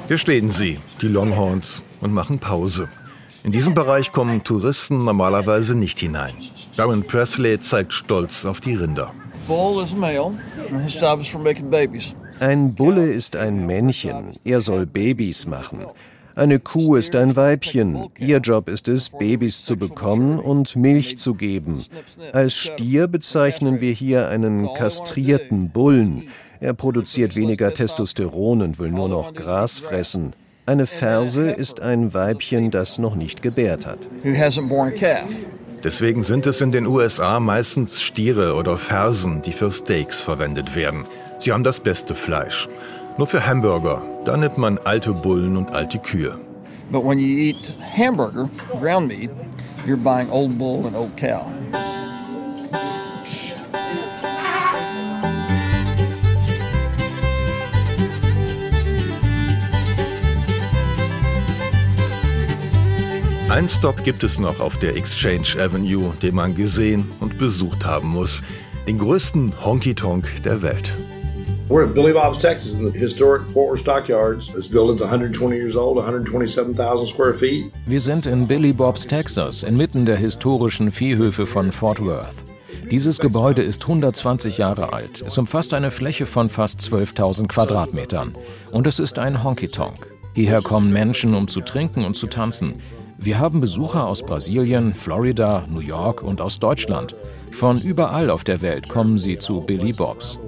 Hier 0.06 0.18
stehen 0.18 0.50
sie, 0.50 0.78
die 1.00 1.08
Longhorns, 1.08 1.82
und 2.00 2.12
machen 2.12 2.38
Pause. 2.38 2.88
In 3.42 3.50
diesem 3.50 3.74
Bereich 3.74 4.12
kommen 4.12 4.44
Touristen 4.44 5.04
normalerweise 5.04 5.74
nicht 5.74 5.98
hinein. 5.98 6.34
Baron 6.76 7.04
Presley 7.04 7.58
zeigt 7.58 7.92
stolz 7.92 8.44
auf 8.44 8.60
die 8.60 8.74
Rinder. 8.74 9.12
Bull 9.48 9.82
is 9.82 9.92
male, 9.92 10.34
and 10.70 10.82
his 10.82 11.00
job 11.00 11.20
is 11.20 11.28
for 11.28 11.40
making 11.40 11.70
babies. 11.70 12.14
Ein 12.38 12.74
Bulle 12.74 13.10
ist 13.12 13.34
ein 13.34 13.66
Männchen, 13.66 14.32
er 14.44 14.60
soll 14.60 14.84
Babys 14.84 15.46
machen. 15.46 15.86
Eine 16.34 16.58
Kuh 16.58 16.96
ist 16.96 17.16
ein 17.16 17.34
Weibchen, 17.34 18.08
ihr 18.18 18.38
Job 18.38 18.68
ist 18.68 18.88
es, 18.88 19.08
Babys 19.08 19.64
zu 19.64 19.76
bekommen 19.76 20.38
und 20.38 20.76
Milch 20.76 21.16
zu 21.16 21.34
geben. 21.34 21.82
Als 22.32 22.54
Stier 22.54 23.08
bezeichnen 23.08 23.80
wir 23.80 23.92
hier 23.92 24.28
einen 24.28 24.68
kastrierten 24.74 25.70
Bullen. 25.70 26.28
Er 26.60 26.74
produziert 26.74 27.36
weniger 27.36 27.72
Testosteron 27.72 28.60
und 28.60 28.78
will 28.78 28.90
nur 28.90 29.08
noch 29.08 29.32
Gras 29.34 29.78
fressen. 29.78 30.34
Eine 30.66 30.86
Ferse 30.86 31.50
ist 31.50 31.80
ein 31.80 32.12
Weibchen, 32.12 32.70
das 32.70 32.98
noch 32.98 33.14
nicht 33.14 33.40
gebärt 33.40 33.86
hat. 33.86 34.00
Deswegen 35.86 36.24
sind 36.24 36.46
es 36.46 36.60
in 36.62 36.72
den 36.72 36.84
USA 36.84 37.38
meistens 37.38 38.02
Stiere 38.02 38.56
oder 38.56 38.76
Fersen, 38.76 39.40
die 39.40 39.52
für 39.52 39.70
Steaks 39.70 40.20
verwendet 40.20 40.74
werden. 40.74 41.04
Sie 41.38 41.52
haben 41.52 41.62
das 41.62 41.78
beste 41.78 42.16
Fleisch. 42.16 42.68
Nur 43.18 43.28
für 43.28 43.46
Hamburger, 43.46 44.02
da 44.24 44.36
nimmt 44.36 44.58
man 44.58 44.78
alte 44.78 45.12
Bullen 45.12 45.56
und 45.56 45.72
alte 45.76 46.00
Kühe. 46.00 46.40
But 46.90 47.04
when 47.04 47.20
you 47.20 47.38
eat 47.38 47.78
hamburger, 47.96 48.50
ground 48.80 49.06
meat, 49.06 49.30
you're 49.86 49.96
buying 49.96 50.28
old 50.28 50.58
bull 50.58 50.84
and 50.86 50.96
old 50.96 51.16
cow. 51.16 51.46
Ein 63.48 63.68
Stop 63.68 64.02
gibt 64.02 64.24
es 64.24 64.40
noch 64.40 64.58
auf 64.58 64.76
der 64.76 64.96
Exchange 64.96 65.46
Avenue, 65.60 66.12
den 66.20 66.34
man 66.34 66.56
gesehen 66.56 67.12
und 67.20 67.38
besucht 67.38 67.86
haben 67.86 68.08
muss. 68.08 68.42
Den 68.88 68.98
größten 68.98 69.52
Honky 69.64 69.94
Tonk 69.94 70.42
der 70.42 70.62
Welt. 70.62 70.92
We're 71.68 71.84
in 71.84 71.94
Billy 71.94 72.12
Bob's, 72.12 72.38
Texas, 72.38 72.74
in 72.74 72.92
the 72.92 72.98
historic 72.98 73.42
Fort 73.48 73.70
Worth 73.70 73.80
Stockyards. 73.80 74.52
This 74.52 74.68
building's 74.68 75.00
120 75.00 75.54
years 75.54 75.76
old, 75.76 75.96
127,000 75.96 77.06
square 77.06 77.32
feet. 77.32 77.72
Wir 77.86 78.00
sind 78.00 78.26
in 78.26 78.48
Billy 78.48 78.72
Bob's, 78.72 79.06
Texas, 79.06 79.62
inmitten 79.62 80.06
der 80.06 80.16
historischen 80.16 80.90
Viehhöfe 80.90 81.46
von 81.46 81.70
Fort 81.70 82.04
Worth. 82.04 82.34
Dieses 82.90 83.20
Gebäude 83.20 83.62
ist 83.62 83.82
120 83.82 84.58
Jahre 84.58 84.92
alt. 84.92 85.22
Es 85.24 85.38
umfasst 85.38 85.72
eine 85.72 85.92
Fläche 85.92 86.26
von 86.26 86.48
fast 86.48 86.80
12.000 86.80 87.46
Quadratmetern. 87.46 88.36
Und 88.72 88.88
es 88.88 88.98
ist 88.98 89.20
ein 89.20 89.44
Honky-Tonk. 89.44 90.08
Hierher 90.34 90.62
kommen 90.62 90.92
Menschen, 90.92 91.32
um 91.34 91.46
zu 91.46 91.60
trinken 91.60 92.04
und 92.04 92.16
zu 92.16 92.26
tanzen. 92.26 92.82
Wir 93.18 93.38
haben 93.38 93.60
Besucher 93.60 94.06
aus 94.06 94.22
Brasilien, 94.22 94.94
Florida, 94.94 95.64
New 95.68 95.80
York 95.80 96.22
und 96.22 96.40
aus 96.40 96.58
Deutschland. 96.58 97.16
Von 97.50 97.80
überall 97.80 98.28
auf 98.28 98.44
der 98.44 98.60
Welt 98.60 98.88
kommen 98.88 99.18
sie 99.18 99.38
zu 99.38 99.62
Billy 99.62 99.92
Bobs. 99.92 100.38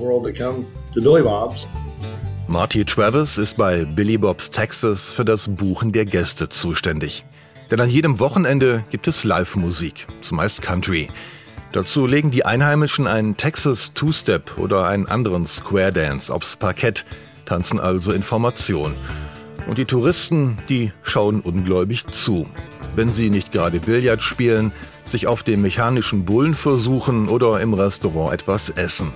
Marty 2.46 2.84
Travis 2.84 3.38
ist 3.38 3.56
bei 3.56 3.84
Billy 3.84 4.18
Bobs 4.18 4.50
Texas 4.50 5.14
für 5.14 5.24
das 5.24 5.48
Buchen 5.48 5.92
der 5.92 6.04
Gäste 6.04 6.48
zuständig. 6.50 7.24
Denn 7.70 7.80
an 7.80 7.88
jedem 7.88 8.20
Wochenende 8.20 8.84
gibt 8.90 9.08
es 9.08 9.24
Live-Musik, 9.24 10.06
zumeist 10.20 10.60
Country. 10.60 11.08
Dazu 11.72 12.06
legen 12.06 12.30
die 12.30 12.44
Einheimischen 12.44 13.06
einen 13.06 13.36
Texas 13.36 13.92
Two-Step 13.94 14.58
oder 14.58 14.86
einen 14.86 15.06
anderen 15.06 15.46
Square 15.46 15.92
Dance 15.92 16.32
aufs 16.32 16.56
Parkett, 16.56 17.04
tanzen 17.44 17.80
also 17.80 18.12
in 18.12 18.22
Formation. 18.22 18.92
Und 19.68 19.76
die 19.76 19.84
Touristen, 19.84 20.56
die 20.70 20.92
schauen 21.02 21.40
ungläubig 21.40 22.06
zu. 22.06 22.48
Wenn 22.96 23.12
sie 23.12 23.28
nicht 23.28 23.52
gerade 23.52 23.80
Billard 23.80 24.22
spielen, 24.22 24.72
sich 25.04 25.26
auf 25.26 25.42
dem 25.42 25.60
mechanischen 25.60 26.24
Bullen 26.24 26.54
versuchen 26.54 27.28
oder 27.28 27.60
im 27.60 27.74
Restaurant 27.74 28.32
etwas 28.32 28.70
essen. 28.70 29.12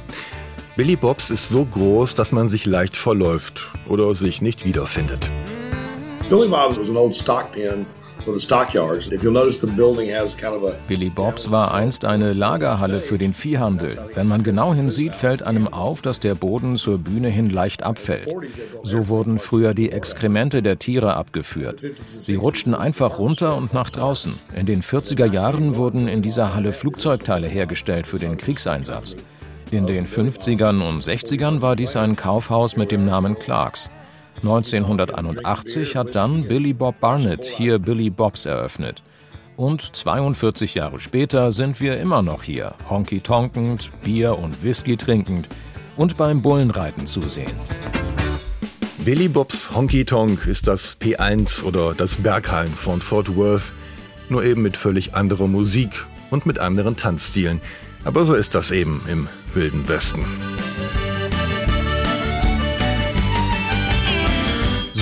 Billy 0.76 0.96
Bobs 0.96 1.30
ist 1.30 1.48
so 1.48 1.64
groß, 1.64 2.14
dass 2.14 2.32
man 2.32 2.50
sich 2.50 2.66
leicht 2.66 2.96
verläuft 2.96 3.70
oder 3.88 4.14
sich 4.14 4.42
nicht 4.42 4.66
wiederfindet. 4.66 5.28
Billy 6.28 6.48
Bob's 6.48 6.78
was 6.78 6.90
an 6.90 6.96
old 6.96 7.16
stock 7.16 7.50
pen 7.52 7.86
Billy 10.88 11.10
Bobs 11.10 11.50
war 11.50 11.74
einst 11.74 12.04
eine 12.04 12.32
Lagerhalle 12.32 13.00
für 13.00 13.18
den 13.18 13.34
Viehhandel. 13.34 13.90
Wenn 14.14 14.28
man 14.28 14.42
genau 14.42 14.74
hinsieht, 14.74 15.14
fällt 15.14 15.42
einem 15.42 15.68
auf, 15.68 16.02
dass 16.02 16.20
der 16.20 16.34
Boden 16.34 16.76
zur 16.76 16.98
Bühne 16.98 17.28
hin 17.28 17.50
leicht 17.50 17.82
abfällt. 17.82 18.28
So 18.82 19.08
wurden 19.08 19.38
früher 19.38 19.74
die 19.74 19.90
Exkremente 19.90 20.62
der 20.62 20.78
Tiere 20.78 21.14
abgeführt. 21.14 21.80
Sie 22.04 22.36
rutschten 22.36 22.74
einfach 22.74 23.18
runter 23.18 23.56
und 23.56 23.72
nach 23.72 23.90
draußen. 23.90 24.32
In 24.54 24.66
den 24.66 24.82
40er 24.82 25.30
Jahren 25.30 25.76
wurden 25.76 26.08
in 26.08 26.22
dieser 26.22 26.54
Halle 26.54 26.72
Flugzeugteile 26.72 27.48
hergestellt 27.48 28.06
für 28.06 28.18
den 28.18 28.36
Kriegseinsatz. 28.36 29.16
In 29.70 29.86
den 29.86 30.06
50ern 30.06 30.86
und 30.86 31.02
60ern 31.02 31.62
war 31.62 31.76
dies 31.76 31.96
ein 31.96 32.14
Kaufhaus 32.14 32.76
mit 32.76 32.92
dem 32.92 33.06
Namen 33.06 33.38
Clarks. 33.38 33.88
1981 34.38 35.96
hat 35.96 36.14
dann 36.14 36.44
Billy 36.48 36.72
Bob 36.72 36.98
Barnett 37.00 37.44
hier 37.44 37.78
Billy 37.78 38.10
Bobs 38.10 38.46
eröffnet. 38.46 39.02
Und 39.56 39.94
42 39.94 40.74
Jahre 40.74 40.98
später 40.98 41.52
sind 41.52 41.80
wir 41.80 42.00
immer 42.00 42.22
noch 42.22 42.42
hier, 42.42 42.74
honky 42.88 43.20
tonkend, 43.20 43.90
Bier 44.02 44.38
und 44.38 44.62
Whisky 44.62 44.96
trinkend 44.96 45.48
und 45.96 46.16
beim 46.16 46.42
Bullenreiten 46.42 47.06
zusehen. 47.06 47.52
Billy 49.04 49.28
Bobs 49.28 49.74
Honky 49.74 50.04
Tonk 50.04 50.46
ist 50.46 50.68
das 50.68 50.96
P1 51.00 51.64
oder 51.64 51.92
das 51.92 52.16
Berghain 52.16 52.68
von 52.68 53.00
Fort 53.00 53.36
Worth, 53.36 53.72
nur 54.28 54.44
eben 54.44 54.62
mit 54.62 54.76
völlig 54.76 55.14
anderer 55.14 55.48
Musik 55.48 56.06
und 56.30 56.46
mit 56.46 56.58
anderen 56.58 56.96
Tanzstilen. 56.96 57.60
Aber 58.04 58.24
so 58.24 58.34
ist 58.34 58.54
das 58.54 58.70
eben 58.70 59.02
im 59.08 59.28
Wilden 59.54 59.86
Westen. 59.88 60.24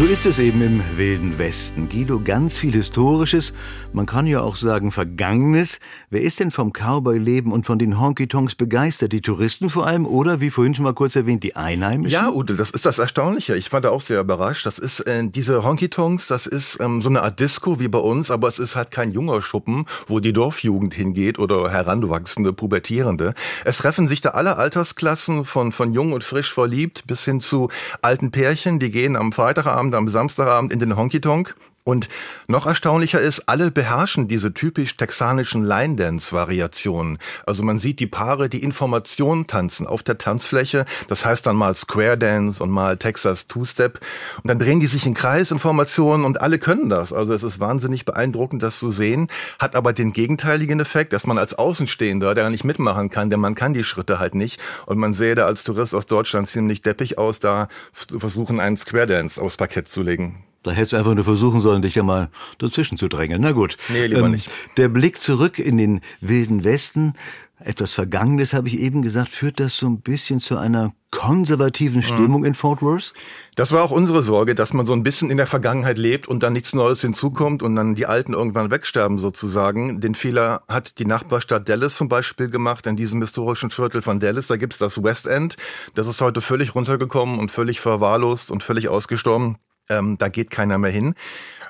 So 0.00 0.06
ist 0.06 0.24
es 0.24 0.38
eben 0.38 0.62
im 0.62 0.82
Wilden 0.96 1.36
Westen. 1.36 1.90
Guido, 1.90 2.22
ganz 2.24 2.58
viel 2.58 2.72
Historisches, 2.72 3.52
man 3.92 4.06
kann 4.06 4.26
ja 4.26 4.40
auch 4.40 4.56
sagen 4.56 4.92
Vergangenes. 4.92 5.78
Wer 6.08 6.22
ist 6.22 6.40
denn 6.40 6.50
vom 6.50 6.72
Cowboy-Leben 6.72 7.52
und 7.52 7.66
von 7.66 7.78
den 7.78 8.00
Honky-Tonks 8.00 8.54
begeistert? 8.54 9.12
Die 9.12 9.20
Touristen 9.20 9.68
vor 9.68 9.86
allem 9.86 10.06
oder, 10.06 10.40
wie 10.40 10.48
vorhin 10.48 10.74
schon 10.74 10.84
mal 10.84 10.94
kurz 10.94 11.16
erwähnt, 11.16 11.42
die 11.42 11.54
Einheimischen? 11.54 12.12
Ja, 12.12 12.30
Ute, 12.30 12.54
das 12.54 12.70
ist 12.70 12.86
das 12.86 12.98
Erstaunliche. 12.98 13.56
Ich 13.56 13.70
war 13.74 13.82
da 13.82 13.90
auch 13.90 14.00
sehr 14.00 14.20
überrascht. 14.20 14.64
Das 14.64 14.78
ist, 14.78 15.00
äh, 15.00 15.28
diese 15.28 15.64
Honky-Tonks, 15.64 16.28
das 16.28 16.46
ist 16.46 16.80
ähm, 16.80 17.02
so 17.02 17.10
eine 17.10 17.22
Art 17.22 17.38
Disco 17.38 17.78
wie 17.78 17.88
bei 17.88 17.98
uns, 17.98 18.30
aber 18.30 18.48
es 18.48 18.58
ist 18.58 18.76
halt 18.76 18.90
kein 18.90 19.12
junger 19.12 19.42
Schuppen, 19.42 19.84
wo 20.06 20.18
die 20.18 20.32
Dorfjugend 20.32 20.94
hingeht 20.94 21.38
oder 21.38 21.70
heranwachsende 21.70 22.54
Pubertierende. 22.54 23.34
Es 23.66 23.76
treffen 23.76 24.08
sich 24.08 24.22
da 24.22 24.30
alle 24.30 24.56
Altersklassen 24.56 25.44
von, 25.44 25.72
von 25.72 25.92
jung 25.92 26.14
und 26.14 26.24
frisch 26.24 26.54
verliebt 26.54 27.06
bis 27.06 27.26
hin 27.26 27.42
zu 27.42 27.68
alten 28.00 28.30
Pärchen, 28.30 28.78
die 28.78 28.90
gehen 28.90 29.14
am 29.14 29.32
Freitagabend 29.32 29.89
Abend, 29.90 29.96
am 29.96 30.08
Samstagabend 30.08 30.72
in 30.72 30.78
den 30.78 30.96
Honky 30.96 31.20
Tonk. 31.20 31.56
Und 31.90 32.08
noch 32.46 32.66
erstaunlicher 32.66 33.20
ist, 33.20 33.48
alle 33.48 33.72
beherrschen 33.72 34.28
diese 34.28 34.54
typisch 34.54 34.96
texanischen 34.96 35.64
Line-Dance-Variationen. 35.64 37.18
Also 37.46 37.64
man 37.64 37.80
sieht 37.80 37.98
die 37.98 38.06
Paare, 38.06 38.48
die 38.48 38.62
Informationen 38.62 39.48
tanzen 39.48 39.88
auf 39.88 40.04
der 40.04 40.16
Tanzfläche. 40.16 40.84
Das 41.08 41.24
heißt 41.24 41.44
dann 41.46 41.56
mal 41.56 41.74
Square 41.74 42.16
Dance 42.16 42.62
und 42.62 42.70
mal 42.70 42.96
Texas 42.96 43.48
Two-Step. 43.48 43.98
Und 44.36 44.46
dann 44.46 44.60
drehen 44.60 44.78
die 44.78 44.86
sich 44.86 45.04
in 45.04 45.14
Kreis, 45.14 45.50
Informationen 45.50 46.24
und 46.24 46.40
alle 46.40 46.60
können 46.60 46.90
das. 46.90 47.12
Also 47.12 47.32
es 47.32 47.42
ist 47.42 47.58
wahnsinnig 47.58 48.04
beeindruckend, 48.04 48.62
das 48.62 48.78
zu 48.78 48.92
sehen. 48.92 49.26
Hat 49.58 49.74
aber 49.74 49.92
den 49.92 50.12
gegenteiligen 50.12 50.78
Effekt, 50.78 51.12
dass 51.12 51.26
man 51.26 51.38
als 51.38 51.54
Außenstehender, 51.54 52.36
der 52.36 52.50
nicht 52.50 52.62
mitmachen 52.62 53.10
kann, 53.10 53.30
denn 53.30 53.40
man 53.40 53.56
kann 53.56 53.74
die 53.74 53.82
Schritte 53.82 54.20
halt 54.20 54.36
nicht. 54.36 54.60
Und 54.86 54.98
man 54.98 55.12
sähe 55.12 55.34
da 55.34 55.46
als 55.46 55.64
Tourist 55.64 55.96
aus 55.96 56.06
Deutschland 56.06 56.46
ziemlich 56.46 56.82
deppig 56.82 57.18
aus, 57.18 57.40
da 57.40 57.66
versuchen 57.92 58.60
einen 58.60 58.76
Square 58.76 59.08
Dance 59.08 59.42
aufs 59.42 59.56
Parkett 59.56 59.88
zu 59.88 60.04
legen. 60.04 60.44
Da 60.62 60.72
hättest 60.72 60.92
du 60.92 60.96
einfach 60.98 61.14
nur 61.14 61.24
versuchen 61.24 61.60
sollen, 61.62 61.82
dich 61.82 61.94
ja 61.94 62.02
mal 62.02 62.28
dazwischen 62.58 62.98
zu 62.98 63.08
drängeln. 63.08 63.40
Na 63.40 63.52
gut. 63.52 63.78
Nee, 63.88 64.06
lieber 64.06 64.26
ähm, 64.26 64.32
nicht. 64.32 64.50
Der 64.76 64.88
Blick 64.88 65.20
zurück 65.20 65.58
in 65.58 65.78
den 65.78 66.00
wilden 66.20 66.64
Westen, 66.64 67.14
etwas 67.62 67.92
Vergangenes 67.92 68.54
habe 68.54 68.68
ich 68.68 68.78
eben 68.78 69.02
gesagt, 69.02 69.30
führt 69.30 69.60
das 69.60 69.76
so 69.76 69.86
ein 69.86 70.00
bisschen 70.00 70.40
zu 70.40 70.56
einer 70.56 70.92
konservativen 71.10 72.02
Stimmung 72.02 72.40
mhm. 72.40 72.46
in 72.46 72.54
Fort 72.54 72.80
Worth? 72.80 73.12
Das 73.54 73.72
war 73.72 73.82
auch 73.82 73.90
unsere 73.90 74.22
Sorge, 74.22 74.54
dass 74.54 74.72
man 74.72 74.86
so 74.86 74.94
ein 74.94 75.02
bisschen 75.02 75.30
in 75.30 75.36
der 75.36 75.46
Vergangenheit 75.46 75.98
lebt 75.98 76.26
und 76.26 76.42
dann 76.42 76.54
nichts 76.54 76.74
Neues 76.74 77.02
hinzukommt 77.02 77.62
und 77.62 77.76
dann 77.76 77.94
die 77.94 78.06
Alten 78.06 78.32
irgendwann 78.32 78.70
wegsterben 78.70 79.18
sozusagen. 79.18 80.00
Den 80.00 80.14
Fehler 80.14 80.62
hat 80.68 80.98
die 80.98 81.04
Nachbarstadt 81.04 81.68
Dallas 81.68 81.96
zum 81.96 82.08
Beispiel 82.08 82.48
gemacht, 82.48 82.86
in 82.86 82.96
diesem 82.96 83.20
historischen 83.20 83.70
Viertel 83.70 84.00
von 84.00 84.20
Dallas. 84.20 84.46
Da 84.46 84.56
gibt's 84.56 84.78
das 84.78 85.02
West 85.02 85.26
End. 85.26 85.56
Das 85.94 86.06
ist 86.06 86.20
heute 86.20 86.40
völlig 86.40 86.74
runtergekommen 86.74 87.38
und 87.38 87.50
völlig 87.50 87.80
verwahrlost 87.80 88.50
und 88.50 88.62
völlig 88.62 88.88
ausgestorben. 88.88 89.58
Ähm, 89.90 90.16
da 90.16 90.28
geht 90.28 90.50
keiner 90.50 90.78
mehr 90.78 90.90
hin. 90.90 91.14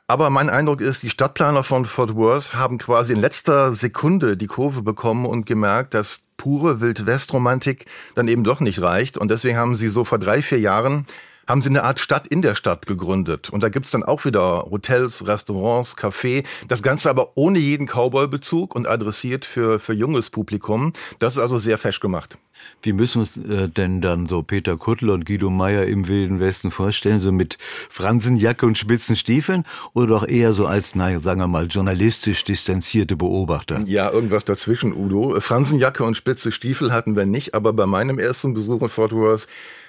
Aber 0.07 0.29
mein 0.29 0.51
Eindruck 0.51 0.81
ist, 0.81 1.03
die 1.03 1.11
Stadtplaner 1.11 1.63
von 1.63 1.87
Fort 1.87 2.17
Worth 2.17 2.55
haben 2.55 2.79
quasi 2.79 3.13
in 3.13 3.21
letzter 3.21 3.73
Sekunde 3.73 4.37
die 4.37 4.49
Kurve 4.49 4.83
bekommen 4.83 5.25
und 5.25 5.47
gemerkt, 5.47 5.95
dass 5.95 6.23
pure 6.37 6.81
Wild-West-Romantik 6.81 7.87
dann 8.15 8.27
eben 8.27 8.43
doch 8.43 8.61
nicht 8.61 8.83
reicht. 8.83 9.19
Und 9.19 9.31
deswegen 9.31 9.57
haben 9.57 9.77
sie 9.77 9.89
so 9.89 10.05
vor 10.05 10.19
drei, 10.19 10.43
vier 10.43 10.59
Jahren 10.59 11.07
haben 11.51 11.63
sie 11.63 11.69
eine 11.69 11.83
Art 11.83 12.01
Stadt 12.01 12.27
in 12.29 12.43
der 12.43 12.55
Stadt 12.55 12.87
gegründet. 12.87 13.51
Und 13.51 13.63
da 13.63 13.69
gibt's 13.69 13.91
dann 13.91 14.05
auch 14.05 14.25
wieder 14.25 14.67
Hotels, 14.71 15.27
Restaurants, 15.27 15.97
Café. 15.97 16.45
Das 16.69 16.83
Ganze 16.83 17.11
aber 17.11 17.37
ohne 17.37 17.59
jeden 17.59 17.87
Cowboy-Bezug 17.87 18.75
und 18.75 18.89
adressiert 18.89 19.45
für, 19.45 19.81
für 19.81 19.93
junges 19.93 20.31
Publikum. 20.31 20.93
Das 21.19 21.35
ist 21.35 21.43
also 21.43 21.59
sehr 21.59 21.77
fesch 21.77 22.01
gemacht. 22.01 22.39
Wie 22.83 22.93
müssen 22.93 23.17
wir 23.17 23.21
uns 23.21 23.37
äh, 23.37 23.69
denn 23.69 24.01
dann 24.01 24.27
so 24.27 24.43
Peter 24.43 24.77
Kuttler 24.77 25.15
und 25.15 25.27
Guido 25.27 25.51
Meyer 25.51 25.87
im 25.87 26.09
Wilden 26.09 26.41
Westen 26.41 26.71
vorstellen? 26.71 27.21
So 27.21 27.33
mit 27.33 27.59
Fransenjacke 27.89 28.67
und 28.67 28.79
spitzen 28.79 29.17
Stiefeln? 29.17 29.65
Oder 29.93 30.07
doch 30.07 30.29
eher 30.29 30.53
so 30.53 30.67
als, 30.67 30.95
naja, 30.95 31.21
sagen 31.21 31.41
wir 31.41 31.47
mal, 31.47 31.67
journalistisch 31.67 32.45
distanzierte 32.45 33.17
Beobachter? 33.17 33.81
Ja, 33.87 34.11
irgendwas 34.11 34.45
dazwischen, 34.45 34.95
Udo. 34.95 35.41
Fransenjacke 35.41 36.05
und 36.05 36.17
spitze 36.17 36.53
Stiefel 36.53 36.93
hatten 36.93 37.17
wir 37.17 37.27
nicht, 37.27 37.55
aber 37.55 37.73
bei 37.73 37.87
meinem 37.87 38.19
ersten 38.19 38.55
Besuch 38.55 38.83
in 38.83 38.89
Fort 38.89 39.13
Worth 39.13 39.47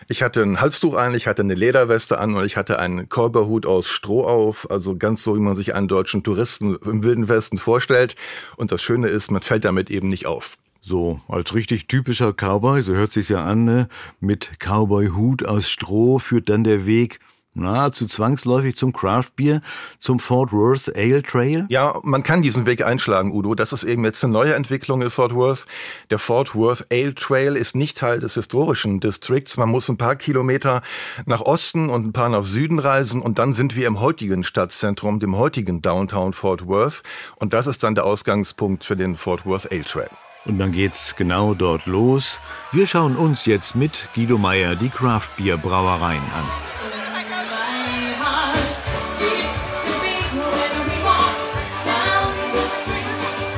ich 0.08 0.24
hatte 0.24 0.42
ein 0.42 0.60
Halstuch 0.60 0.96
an, 0.96 1.16
ich 1.16 1.28
hatte 1.28 1.42
eine 1.42 1.54
Lederweste 1.54 2.20
an 2.20 2.36
und 2.36 2.46
ich 2.46 2.58
hatte 2.58 2.80
einen 2.80 3.08
Kolberhut 3.08 3.66
aus 3.66 3.88
Stroh 3.88 4.26
auf, 4.26 4.70
also 4.70 4.98
ganz 4.98 5.24
so, 5.24 5.36
wie 5.36 5.40
man 5.40 5.56
sich 5.56 5.74
einen 5.74 5.88
deutschen 5.88 6.24
Touristen 6.24 6.76
im 6.84 7.04
Wilden 7.04 7.30
Westen 7.30 7.58
vorstellt. 7.58 8.16
Und 8.58 8.72
das 8.72 8.82
Schöne 8.82 9.08
ist, 9.08 9.32
man 9.32 9.42
fällt 9.42 9.64
damit 9.64 9.90
eben 9.90 10.10
nicht 10.10 10.26
auf. 10.26 10.58
So, 10.84 11.20
als 11.28 11.54
richtig 11.54 11.88
typischer 11.88 12.34
Cowboy, 12.34 12.82
so 12.82 12.94
hört 12.94 13.12
sich's 13.12 13.30
ja 13.30 13.46
an, 13.46 13.66
ne? 13.66 13.88
mit 14.20 14.60
Cowboy-Hut 14.60 15.46
aus 15.46 15.70
Stroh 15.70 16.18
führt 16.18 16.50
dann 16.50 16.64
der 16.64 16.88
Weg 16.88 17.20
nahezu 17.54 18.08
zwangsläufig 18.08 18.76
zum 18.76 18.94
Craft 18.94 19.36
Beer, 19.36 19.62
zum 20.00 20.20
Fort 20.20 20.52
Worth 20.52 20.92
Ale 20.96 21.22
Trail? 21.22 21.66
Ja, 21.70 22.00
man 22.02 22.24
kann 22.24 22.42
diesen 22.42 22.66
Weg 22.66 22.84
einschlagen, 22.84 23.32
Udo. 23.32 23.56
Das 23.56 23.74
ist 23.74 23.84
eben 23.84 24.06
jetzt 24.06 24.24
eine 24.24 24.34
neue 24.34 24.56
Entwicklung 24.56 25.02
in 25.02 25.10
Fort 25.10 25.36
Worth. 25.36 25.66
Der 26.10 26.18
Fort 26.18 26.56
Worth 26.56 26.88
Ale 26.92 27.14
Trail 27.14 27.56
ist 27.56 27.76
nicht 27.76 27.98
Teil 27.98 28.20
des 28.20 28.34
historischen 28.36 29.00
Districts. 29.00 29.58
Man 29.58 29.70
muss 29.70 29.90
ein 29.90 29.98
paar 29.98 30.16
Kilometer 30.16 30.82
nach 31.26 31.42
Osten 31.42 31.90
und 31.90 32.08
ein 32.08 32.14
paar 32.14 32.30
nach 32.30 32.44
Süden 32.44 32.80
reisen 32.80 33.22
und 33.22 33.38
dann 33.38 33.54
sind 33.54 33.76
wir 33.76 33.86
im 33.86 34.00
heutigen 34.00 34.44
Stadtzentrum, 34.44 35.20
dem 35.20 35.38
heutigen 35.38 35.82
Downtown 35.82 36.34
Fort 36.34 36.66
Worth. 36.68 37.04
Und 37.36 37.54
das 37.54 37.68
ist 37.68 37.84
dann 37.84 37.96
der 37.96 38.06
Ausgangspunkt 38.06 38.84
für 38.84 38.96
den 38.96 39.18
Fort 39.18 39.46
Worth 39.46 39.72
Ale 39.72 39.84
Trail. 39.84 40.10
Und 40.46 40.58
dann 40.58 40.72
geht's 40.72 41.16
genau 41.16 41.54
dort 41.54 41.86
los. 41.86 42.40
Wir 42.72 42.88
schauen 42.88 43.16
uns 43.16 43.46
jetzt 43.46 43.76
mit 43.76 44.10
Guido 44.16 44.38
Meyer 44.38 44.76
die 44.76 44.90
Craft 44.90 45.30
Beer 45.38 45.58
Brauereien 45.58 46.24
an. 46.36 46.46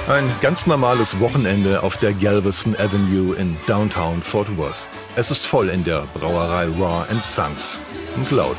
Ein 0.05 0.29
ganz 0.41 0.67
normales 0.67 1.21
Wochenende 1.21 1.81
auf 1.81 1.95
der 1.95 2.13
Galveston 2.13 2.75
Avenue 2.75 3.33
in 3.35 3.55
Downtown 3.67 4.21
Fort 4.21 4.57
Worth. 4.57 4.89
Es 5.15 5.31
ist 5.31 5.45
voll 5.45 5.69
in 5.69 5.85
der 5.85 6.05
Brauerei 6.13 6.65
Raw 6.65 7.09
and 7.09 7.23
Sons 7.23 7.79
und 8.17 8.29
laut. 8.29 8.57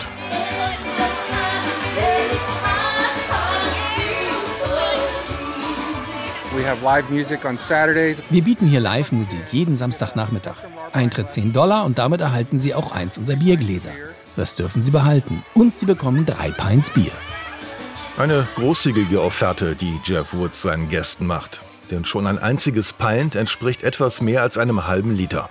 Wir 8.30 8.42
bieten 8.44 8.66
hier 8.66 8.78
Live-Musik 8.80 9.44
jeden 9.50 9.75
Samstagnachmittag. 9.75 10.54
Eintritt 10.92 11.32
10 11.32 11.52
Dollar 11.52 11.84
und 11.84 11.99
damit 11.99 12.20
erhalten 12.20 12.61
Sie 12.61 12.75
auch 12.75 12.92
eins 12.92 13.18
unserer 13.18 13.37
Biergläser. 13.37 13.90
Das 14.37 14.54
dürfen 14.54 14.80
Sie 14.80 14.92
behalten. 14.92 15.42
Und 15.54 15.76
Sie 15.76 15.87
bekommen 15.87 16.25
drei 16.26 16.50
Pints 16.50 16.90
Bier. 16.90 17.11
Eine 18.16 18.46
großzügige 18.54 19.20
Offerte, 19.20 19.75
die 19.75 19.99
Jeff 20.04 20.32
Woods 20.32 20.62
seinen 20.62 20.88
Gästen 20.88 21.26
macht. 21.26 21.61
Denn 21.90 22.04
schon 22.04 22.26
ein 22.26 22.38
einziges 22.38 22.92
Pint 22.92 23.34
entspricht 23.34 23.82
etwas 23.82 24.20
mehr 24.20 24.42
als 24.42 24.56
einem 24.56 24.87
halben 24.87 25.14
Liter. 25.14 25.49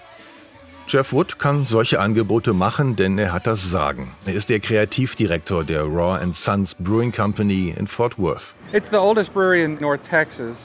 Jeff 0.85 1.13
Wood 1.13 1.39
kann 1.39 1.65
solche 1.65 1.99
Angebote 1.99 2.53
machen, 2.53 2.95
denn 2.95 3.17
er 3.17 3.31
hat 3.31 3.47
das 3.47 3.71
Sagen. 3.71 4.11
Er 4.25 4.33
ist 4.33 4.49
der 4.49 4.59
Kreativdirektor 4.59 5.63
der 5.63 5.83
Raw 5.83 6.19
Sons 6.33 6.75
Brewing 6.75 7.11
Company 7.11 7.73
in 7.77 7.87
Fort 7.87 8.19
Worth. 8.19 8.53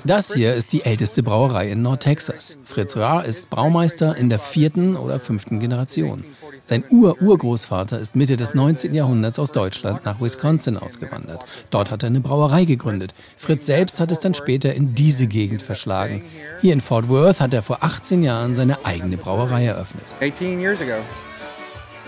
Das 0.05 0.35
hier 0.35 0.55
ist 0.55 0.73
die 0.73 0.85
älteste 0.85 1.23
Brauerei 1.23 1.71
in 1.71 1.83
Nordtexas. 1.83 2.59
Fritz 2.65 2.97
Rahr 2.97 3.25
ist 3.25 3.49
Braumeister 3.49 4.17
in 4.17 4.29
der 4.29 4.39
vierten 4.39 4.97
oder 4.97 5.21
fünften 5.21 5.61
Generation. 5.61 6.25
Sein 6.69 6.85
Ur-Urgroßvater 6.91 7.99
ist 7.99 8.15
Mitte 8.15 8.37
des 8.37 8.53
19. 8.53 8.93
Jahrhunderts 8.93 9.39
aus 9.39 9.53
Deutschland 9.53 10.05
nach 10.05 10.21
Wisconsin 10.21 10.77
ausgewandert. 10.77 11.43
Dort 11.71 11.91
hat 11.91 12.03
er 12.03 12.09
eine 12.09 12.21
Brauerei 12.21 12.67
gegründet. 12.67 13.15
Fritz 13.39 13.65
selbst 13.65 14.01
hat 14.01 14.13
es 14.13 14.21
dann 14.21 14.35
später 14.35 14.75
in 14.75 14.95
diese 14.95 15.29
Gegend 15.29 15.63
verschlagen. 15.63 16.23
Hier 16.61 16.75
in 16.75 16.83
Fort 16.83 17.09
Worth 17.09 17.41
hat 17.41 17.55
er 17.55 17.63
vor 17.63 17.83
18 17.83 18.23
Jahren 18.23 18.55
seine 18.55 18.85
eigene 18.85 19.17
Brauerei 19.17 19.65
eröffnet. 19.65 20.05
18 20.21 20.61
years 20.61 20.79
ago. 20.83 21.03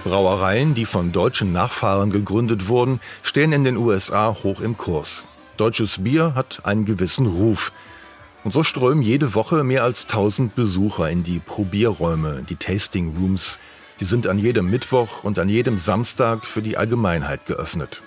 Brauereien, 0.04 0.74
die 0.74 0.84
von 0.84 1.10
deutschen 1.10 1.54
Nachfahren 1.54 2.10
gegründet 2.10 2.68
wurden, 2.68 3.00
stehen 3.22 3.52
in 3.52 3.64
den 3.64 3.78
USA 3.78 4.36
hoch 4.42 4.60
im 4.60 4.76
Kurs. 4.76 5.24
Deutsches 5.56 6.04
Bier 6.04 6.34
hat 6.34 6.66
einen 6.66 6.84
gewissen 6.84 7.24
Ruf. 7.24 7.72
Und 8.44 8.52
so 8.52 8.62
strömen 8.62 9.00
jede 9.00 9.34
Woche 9.34 9.64
mehr 9.64 9.84
als 9.84 10.02
1000 10.02 10.54
Besucher 10.54 11.08
in 11.08 11.24
die 11.24 11.38
Probierräume, 11.38 12.44
die 12.46 12.56
Tasting 12.56 13.16
Rooms, 13.18 13.58
die 14.00 14.06
sind 14.06 14.26
an 14.26 14.38
jedem 14.38 14.70
Mittwoch 14.70 15.24
und 15.24 15.38
an 15.38 15.48
jedem 15.48 15.78
Samstag 15.78 16.44
für 16.44 16.62
die 16.62 16.76
Allgemeinheit 16.76 17.46
geöffnet. 17.46 18.02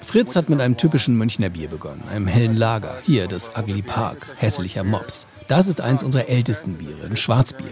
Fritz 0.00 0.36
hat 0.36 0.48
mit 0.50 0.60
einem 0.60 0.76
typischen 0.76 1.16
Münchner 1.16 1.48
Bier 1.48 1.68
begonnen, 1.68 2.04
einem 2.10 2.26
hellen 2.26 2.56
Lager. 2.56 2.96
Hier 3.02 3.26
das 3.26 3.50
Ugly 3.56 3.82
Park, 3.82 4.28
hässlicher 4.36 4.84
Mops. 4.84 5.26
Das 5.48 5.68
ist 5.68 5.80
eins 5.80 6.02
unserer 6.02 6.28
ältesten 6.28 6.74
Biere, 6.74 7.04
ein 7.04 7.16
Schwarzbier. 7.16 7.66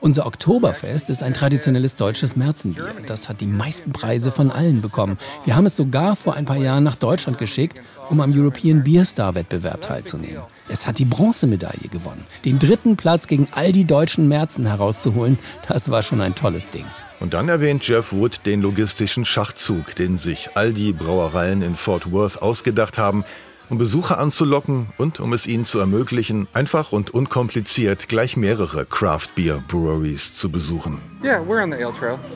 Unser 0.00 0.26
Oktoberfest 0.26 1.10
ist 1.10 1.22
ein 1.22 1.34
traditionelles 1.34 1.96
deutsches 1.96 2.34
Märzenbier. 2.36 2.94
Das 3.06 3.28
hat 3.28 3.40
die 3.40 3.46
meisten 3.46 3.92
Preise 3.92 4.30
von 4.30 4.50
allen 4.50 4.80
bekommen. 4.80 5.18
Wir 5.44 5.56
haben 5.56 5.66
es 5.66 5.76
sogar 5.76 6.16
vor 6.16 6.34
ein 6.34 6.46
paar 6.46 6.56
Jahren 6.56 6.84
nach 6.84 6.94
Deutschland 6.94 7.36
geschickt, 7.36 7.80
um 8.08 8.20
am 8.20 8.32
European 8.32 8.84
Beer 8.84 9.04
Star 9.04 9.34
Wettbewerb 9.34 9.82
teilzunehmen. 9.82 10.42
Es 10.72 10.86
hat 10.86 10.98
die 10.98 11.04
Bronzemedaille 11.04 11.88
gewonnen. 11.90 12.24
Den 12.44 12.58
dritten 12.58 12.96
Platz 12.96 13.26
gegen 13.26 13.48
all 13.52 13.72
die 13.72 13.84
deutschen 13.84 14.28
Märzen 14.28 14.66
herauszuholen, 14.66 15.38
das 15.68 15.90
war 15.90 16.02
schon 16.02 16.20
ein 16.20 16.34
tolles 16.34 16.70
Ding. 16.70 16.84
Und 17.18 17.34
dann 17.34 17.48
erwähnt 17.48 17.86
Jeff 17.86 18.12
Wood 18.12 18.46
den 18.46 18.62
logistischen 18.62 19.24
Schachzug, 19.24 19.94
den 19.96 20.16
sich 20.16 20.50
all 20.54 20.72
die 20.72 20.92
Brauereien 20.92 21.60
in 21.60 21.76
Fort 21.76 22.12
Worth 22.12 22.40
ausgedacht 22.40 22.98
haben, 22.98 23.24
um 23.68 23.78
Besucher 23.78 24.18
anzulocken 24.18 24.88
und 24.96 25.20
um 25.20 25.32
es 25.32 25.46
ihnen 25.46 25.64
zu 25.64 25.78
ermöglichen, 25.78 26.48
einfach 26.52 26.92
und 26.92 27.10
unkompliziert 27.10 28.08
gleich 28.08 28.36
mehrere 28.36 28.86
Craft 28.86 29.28
Beer 29.34 29.62
Breweries 29.68 30.32
zu 30.32 30.50
besuchen. 30.50 30.98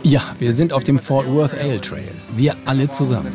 Ja, 0.03 0.23
wir 0.39 0.53
sind 0.53 0.73
auf 0.73 0.85
dem 0.85 0.99
Fort 0.99 1.27
Worth 1.29 1.55
Ale 1.55 1.81
Trail. 1.81 2.13
Wir 2.37 2.57
alle 2.65 2.89
zusammen. 2.89 3.33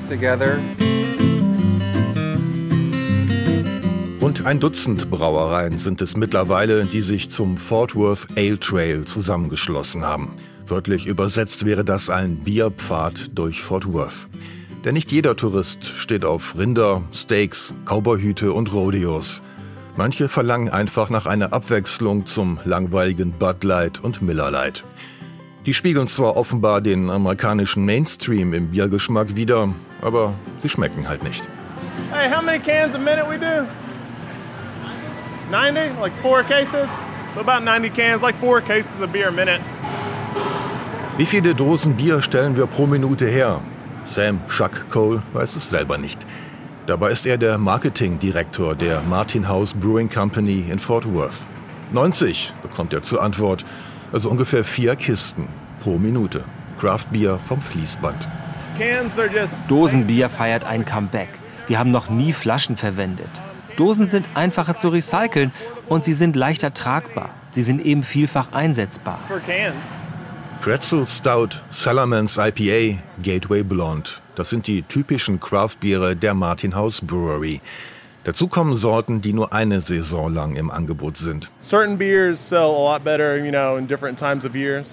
Rund 4.29 4.45
ein 4.45 4.59
Dutzend 4.59 5.09
Brauereien 5.09 5.79
sind 5.79 6.03
es 6.03 6.15
mittlerweile, 6.15 6.85
die 6.85 7.01
sich 7.01 7.31
zum 7.31 7.57
Fort 7.57 7.95
Worth 7.95 8.27
Ale 8.37 8.59
Trail 8.59 9.05
zusammengeschlossen 9.05 10.05
haben. 10.05 10.35
Wörtlich 10.67 11.07
übersetzt 11.07 11.65
wäre 11.65 11.83
das 11.83 12.11
ein 12.11 12.37
Bierpfad 12.37 13.31
durch 13.33 13.63
Fort 13.63 13.91
Worth. 13.91 14.27
Denn 14.85 14.93
nicht 14.93 15.11
jeder 15.11 15.35
Tourist 15.35 15.83
steht 15.83 16.25
auf 16.25 16.55
Rinder, 16.55 17.01
Steaks, 17.11 17.73
Cowboyhüte 17.85 18.53
und 18.53 18.71
Rodeos. 18.71 19.41
Manche 19.97 20.29
verlangen 20.29 20.69
einfach 20.69 21.09
nach 21.09 21.25
einer 21.25 21.51
Abwechslung 21.51 22.27
zum 22.27 22.59
langweiligen 22.65 23.31
Bud 23.31 23.63
Light 23.63 23.99
und 23.99 24.21
Miller 24.21 24.51
Light. 24.51 24.83
Die 25.65 25.73
spiegeln 25.73 26.07
zwar 26.07 26.37
offenbar 26.37 26.81
den 26.81 27.09
amerikanischen 27.09 27.83
Mainstream 27.83 28.53
im 28.53 28.69
Biergeschmack 28.69 29.35
wider, 29.35 29.73
aber 30.03 30.35
sie 30.59 30.69
schmecken 30.69 31.09
halt 31.09 31.23
nicht. 31.23 31.47
Hey, 32.11 32.29
how 32.31 32.43
many 32.43 32.59
cans 32.59 32.93
a 32.93 32.99
minute 32.99 33.27
we 33.27 33.39
do? 33.39 33.65
90? 35.49 35.99
Like 35.99 36.13
four 36.21 36.43
cases? 36.43 36.89
So 37.33 37.41
about 37.41 37.63
90 37.63 37.89
cans, 37.89 38.21
like 38.21 38.35
four 38.39 38.61
cases 38.61 39.01
of 39.01 39.11
beer 39.11 39.29
a 39.29 39.31
minute. 39.31 39.61
Wie 41.17 41.25
viele 41.25 41.53
Dosen 41.53 41.95
Bier 41.95 42.21
stellen 42.21 42.55
wir 42.55 42.67
pro 42.67 42.85
Minute 42.85 43.25
her? 43.27 43.61
Sam 44.05 44.39
Chuck 44.47 44.89
Cole 44.89 45.21
weiß 45.33 45.55
es 45.55 45.69
selber 45.69 45.97
nicht. 45.97 46.25
Dabei 46.85 47.11
ist 47.11 47.25
er 47.25 47.37
der 47.37 47.57
Marketingdirektor 47.57 48.73
der 48.73 49.01
Martin 49.01 49.47
House 49.47 49.73
Brewing 49.73 50.09
Company 50.09 50.65
in 50.71 50.79
Fort 50.79 51.05
Worth. 51.13 51.45
90 51.91 52.53
bekommt 52.61 52.93
er 52.93 53.01
zur 53.01 53.21
Antwort, 53.21 53.65
also 54.13 54.29
ungefähr 54.29 54.63
vier 54.63 54.95
Kisten 54.95 55.47
pro 55.81 55.97
Minute. 55.97 56.43
Craftbier 56.79 57.37
vom 57.39 57.61
Fließband. 57.61 58.27
Dosenbier 59.67 60.29
feiert 60.29 60.63
ein 60.63 60.85
Comeback. 60.85 61.29
Wir 61.67 61.77
haben 61.77 61.91
noch 61.91 62.09
nie 62.09 62.33
Flaschen 62.33 62.75
verwendet. 62.75 63.29
Dosen 63.79 64.07
sind 64.07 64.25
einfacher 64.35 64.75
zu 64.75 64.89
recyceln 64.89 65.53
und 65.87 66.03
sie 66.03 66.11
sind 66.13 66.35
leichter 66.35 66.73
tragbar. 66.73 67.29
Sie 67.51 67.63
sind 67.63 67.79
eben 67.85 68.03
vielfach 68.03 68.51
einsetzbar. 68.51 69.19
Pretzel 70.59 71.07
Stout, 71.07 71.49
Salamans 71.69 72.37
IPA, 72.37 73.01
Gateway 73.23 73.63
Blonde. 73.63 74.09
Das 74.35 74.49
sind 74.49 74.67
die 74.67 74.81
typischen 74.81 75.39
Craftbiere 75.39 76.17
der 76.17 76.33
Martin 76.33 76.75
House 76.75 76.99
Brewery. 76.99 77.61
Dazu 78.29 78.47
kommen 78.47 78.77
Sorten, 78.77 79.21
die 79.21 79.33
nur 79.33 79.53
eine 79.53 79.81
Saison 79.81 80.31
lang 80.31 80.55
im 80.55 80.69
Angebot 80.69 81.17
sind. 81.17 81.49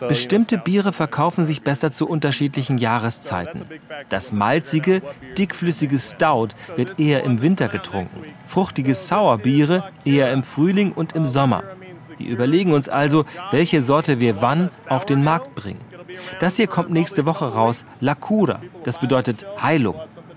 Bestimmte 0.09 0.57
Biere 0.57 0.93
verkaufen 0.95 1.45
sich 1.45 1.61
besser 1.61 1.93
zu 1.93 2.09
unterschiedlichen 2.09 2.79
Jahreszeiten. 2.79 3.67
Das 4.09 4.33
malzige, 4.33 5.03
dickflüssige 5.37 5.99
Stout 5.99 6.49
wird 6.77 6.99
eher 6.99 7.25
im 7.25 7.43
Winter 7.43 7.69
getrunken. 7.69 8.23
Fruchtige 8.47 8.95
Sauerbiere 8.95 9.85
eher 10.07 10.33
im 10.33 10.43
Frühling 10.43 10.93
und 10.93 11.13
im 11.13 11.27
Sommer. 11.27 11.63
Wir 12.17 12.31
überlegen 12.31 12.73
uns 12.73 12.89
also, 12.89 13.27
welche 13.51 13.83
Sorte 13.83 14.19
wir 14.19 14.41
wann 14.41 14.71
auf 14.89 15.05
den 15.05 15.23
Markt 15.23 15.55
bringen. 15.55 15.83
Das 16.41 16.57
hier 16.57 16.69
kommt 16.69 16.89
nächste 16.89 17.27
Woche 17.27 17.53
raus, 17.53 17.85
La 18.01 18.15
Cura. 18.15 18.63
Das 18.85 18.99
bedeutet 18.99 19.47
Heilung. 19.61 19.97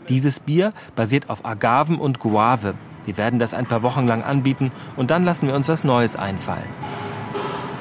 Dieses 0.10 0.42
Bier 0.42 0.74
basiert 0.98 1.30
auf 1.30 1.46
Agaven 1.46 1.98
und 1.98 2.20
Guave. 2.20 2.74
Wir 3.10 3.18
werden 3.18 3.40
das 3.40 3.56
ein 3.56 3.66
paar 3.66 3.82
Wochen 3.82 4.06
lang 4.06 4.22
anbieten 4.22 4.72
und 4.96 5.10
dann 5.10 5.24
lassen 5.24 5.48
wir 5.48 5.56
uns 5.56 5.68
was 5.68 5.84
Neues 5.84 6.16
einfallen. 6.16 6.70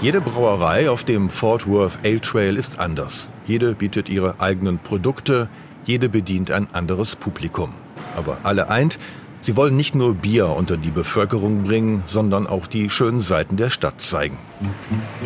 Jede 0.01 0.23
Brauerei 0.23 0.89
auf 0.89 1.05
dem 1.05 1.29
Fort 1.29 1.67
Worth 1.67 1.99
Ale 2.03 2.23
Trail 2.23 2.57
ist 2.57 2.81
anders. 2.81 3.29
Jede 3.45 3.75
bietet 3.75 4.09
ihre 4.09 4.41
eigenen 4.41 4.79
Produkte, 4.79 5.51
jede 5.85 6.09
bedient 6.09 6.51
ein 6.51 6.67
anderes 6.73 7.15
Publikum. 7.15 7.75
Aber 8.17 8.39
alle 8.43 8.71
eint, 8.71 8.99
Sie 9.43 9.55
wollen 9.55 9.77
nicht 9.77 9.95
nur 9.95 10.15
Bier 10.15 10.49
unter 10.49 10.79
die 10.79 10.91
Bevölkerung 10.91 11.65
bringen, 11.65 12.03
sondern 12.07 12.47
auch 12.47 12.67
die 12.67 12.89
schönen 12.89 13.21
Seiten 13.21 13.59
der 13.59 13.69
Stadt 13.69 14.01
zeigen. 14.01 14.39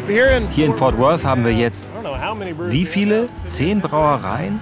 Hier 0.09 0.67
in 0.67 0.75
Fort 0.75 0.99
Worth 0.99 1.25
haben 1.25 1.45
wir 1.45 1.53
jetzt 1.53 1.87
wie 2.69 2.87
viele? 2.87 3.29
Zehn 3.47 3.81
Brauereien? 3.81 4.61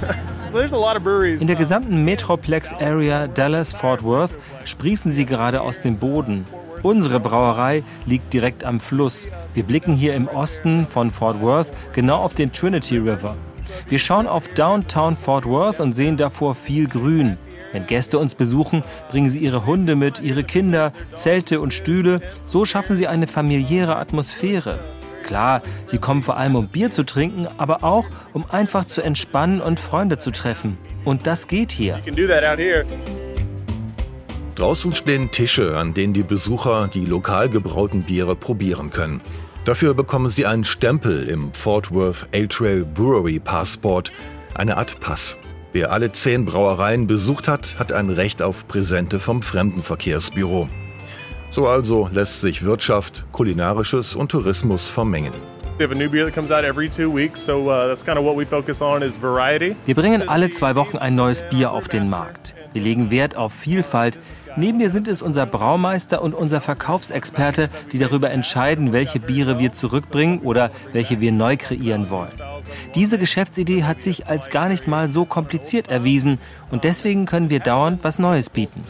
In 0.56 1.46
der 1.46 1.56
gesamten 1.56 2.06
Metroplex 2.06 2.72
Area 2.72 3.26
Dallas-Fort 3.26 4.02
Worth 4.04 4.38
sprießen 4.64 5.12
sie 5.12 5.26
gerade 5.26 5.60
aus 5.60 5.80
dem 5.80 5.98
Boden. 5.98 6.46
Unsere 6.82 7.20
Brauerei 7.20 7.82
liegt 8.06 8.32
direkt 8.32 8.64
am 8.64 8.80
Fluss. 8.80 9.26
Wir 9.52 9.64
blicken 9.64 9.94
hier 9.94 10.14
im 10.14 10.28
Osten 10.28 10.86
von 10.86 11.10
Fort 11.10 11.42
Worth 11.42 11.72
genau 11.92 12.22
auf 12.22 12.32
den 12.32 12.52
Trinity 12.52 12.96
River. 12.96 13.36
Wir 13.88 13.98
schauen 13.98 14.26
auf 14.26 14.48
Downtown 14.48 15.14
Fort 15.14 15.44
Worth 15.44 15.78
und 15.80 15.92
sehen 15.92 16.16
davor 16.16 16.54
viel 16.54 16.88
Grün. 16.88 17.36
Wenn 17.72 17.84
Gäste 17.84 18.18
uns 18.18 18.34
besuchen, 18.34 18.82
bringen 19.10 19.28
sie 19.28 19.40
ihre 19.40 19.66
Hunde 19.66 19.94
mit, 19.94 20.20
ihre 20.20 20.42
Kinder, 20.42 20.94
Zelte 21.14 21.60
und 21.60 21.74
Stühle. 21.74 22.22
So 22.46 22.64
schaffen 22.64 22.96
sie 22.96 23.08
eine 23.08 23.26
familiäre 23.26 23.96
Atmosphäre. 23.96 24.78
Klar, 25.26 25.60
sie 25.86 25.98
kommen 25.98 26.22
vor 26.22 26.36
allem 26.36 26.54
um 26.54 26.68
Bier 26.68 26.92
zu 26.92 27.04
trinken, 27.04 27.48
aber 27.58 27.82
auch 27.82 28.06
um 28.32 28.48
einfach 28.48 28.84
zu 28.84 29.02
entspannen 29.02 29.60
und 29.60 29.80
Freunde 29.80 30.18
zu 30.18 30.30
treffen. 30.30 30.78
Und 31.04 31.26
das 31.26 31.48
geht 31.48 31.72
hier. 31.72 32.00
Draußen 34.54 34.94
stehen 34.94 35.30
Tische, 35.32 35.76
an 35.76 35.94
denen 35.94 36.14
die 36.14 36.22
Besucher 36.22 36.88
die 36.88 37.04
lokal 37.04 37.48
gebrauten 37.48 38.04
Biere 38.04 38.36
probieren 38.36 38.90
können. 38.90 39.20
Dafür 39.64 39.94
bekommen 39.94 40.28
sie 40.28 40.46
einen 40.46 40.64
Stempel 40.64 41.28
im 41.28 41.52
Fort 41.52 41.90
Worth 41.90 42.28
A 42.32 42.46
Trail 42.46 42.84
Brewery 42.84 43.40
Passport, 43.40 44.12
eine 44.54 44.76
Art 44.76 45.00
Pass. 45.00 45.38
Wer 45.72 45.90
alle 45.90 46.12
zehn 46.12 46.44
Brauereien 46.44 47.08
besucht 47.08 47.48
hat, 47.48 47.78
hat 47.80 47.92
ein 47.92 48.10
Recht 48.10 48.42
auf 48.42 48.68
Präsente 48.68 49.18
vom 49.18 49.42
Fremdenverkehrsbüro. 49.42 50.68
So 51.56 51.66
also 51.66 52.10
lässt 52.12 52.42
sich 52.42 52.66
Wirtschaft, 52.66 53.24
Kulinarisches 53.32 54.14
und 54.14 54.30
Tourismus 54.30 54.90
vermengen. 54.90 55.32
Wir 55.78 55.88
bringen 59.94 60.28
alle 60.28 60.50
zwei 60.50 60.74
Wochen 60.76 60.98
ein 60.98 61.14
neues 61.14 61.48
Bier 61.48 61.70
auf 61.72 61.88
den 61.88 62.10
Markt. 62.10 62.54
Wir 62.74 62.82
legen 62.82 63.10
Wert 63.10 63.36
auf 63.36 63.54
Vielfalt. 63.54 64.18
Neben 64.58 64.78
mir 64.78 64.88
sind 64.88 65.06
es 65.06 65.20
unser 65.20 65.44
Braumeister 65.44 66.22
und 66.22 66.34
unser 66.34 66.62
Verkaufsexperte, 66.62 67.68
die 67.92 67.98
darüber 67.98 68.30
entscheiden, 68.30 68.94
welche 68.94 69.20
Biere 69.20 69.58
wir 69.58 69.72
zurückbringen 69.72 70.40
oder 70.40 70.70
welche 70.92 71.20
wir 71.20 71.30
neu 71.30 71.58
kreieren 71.58 72.08
wollen. 72.08 72.32
Diese 72.94 73.18
Geschäftsidee 73.18 73.84
hat 73.84 74.00
sich 74.00 74.28
als 74.28 74.48
gar 74.48 74.68
nicht 74.68 74.88
mal 74.88 75.10
so 75.10 75.26
kompliziert 75.26 75.88
erwiesen 75.88 76.38
und 76.70 76.84
deswegen 76.84 77.26
können 77.26 77.50
wir 77.50 77.60
dauernd 77.60 78.02
was 78.02 78.18
Neues 78.18 78.48
bieten. 78.48 78.82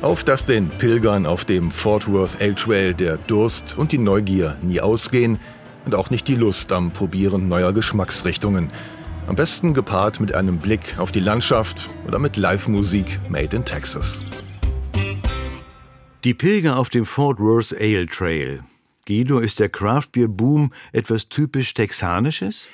Uh, 0.00 0.06
auf 0.06 0.22
dass 0.24 0.44
den 0.44 0.68
Pilgern 0.68 1.26
auf 1.26 1.44
dem 1.44 1.70
Fort 1.70 2.12
Worth 2.12 2.40
L 2.40 2.54
Trail 2.54 2.94
der 2.94 3.16
Durst 3.16 3.74
und 3.76 3.90
die 3.92 3.98
Neugier 3.98 4.56
nie 4.62 4.80
ausgehen 4.80 5.40
und 5.86 5.94
auch 5.94 6.10
nicht 6.10 6.28
die 6.28 6.34
Lust 6.34 6.70
am 6.72 6.90
Probieren 6.90 7.48
neuer 7.48 7.72
Geschmacksrichtungen. 7.72 8.70
Am 9.28 9.36
besten 9.36 9.74
gepaart 9.74 10.20
mit 10.20 10.34
einem 10.34 10.56
Blick 10.56 10.98
auf 10.98 11.12
die 11.12 11.20
Landschaft 11.20 11.90
oder 12.06 12.18
mit 12.18 12.38
Live-Musik 12.38 13.20
made 13.28 13.54
in 13.54 13.62
Texas. 13.62 14.24
Die 16.24 16.32
Pilger 16.32 16.78
auf 16.78 16.88
dem 16.88 17.04
Fort 17.04 17.38
Worth 17.38 17.74
Ale 17.78 18.06
Trail. 18.06 18.62
Guido, 19.06 19.40
ist 19.40 19.60
der 19.60 19.68
Craft-Bier-Boom 19.68 20.72
etwas 20.92 21.28
typisch 21.28 21.74
Texanisches? 21.74 22.70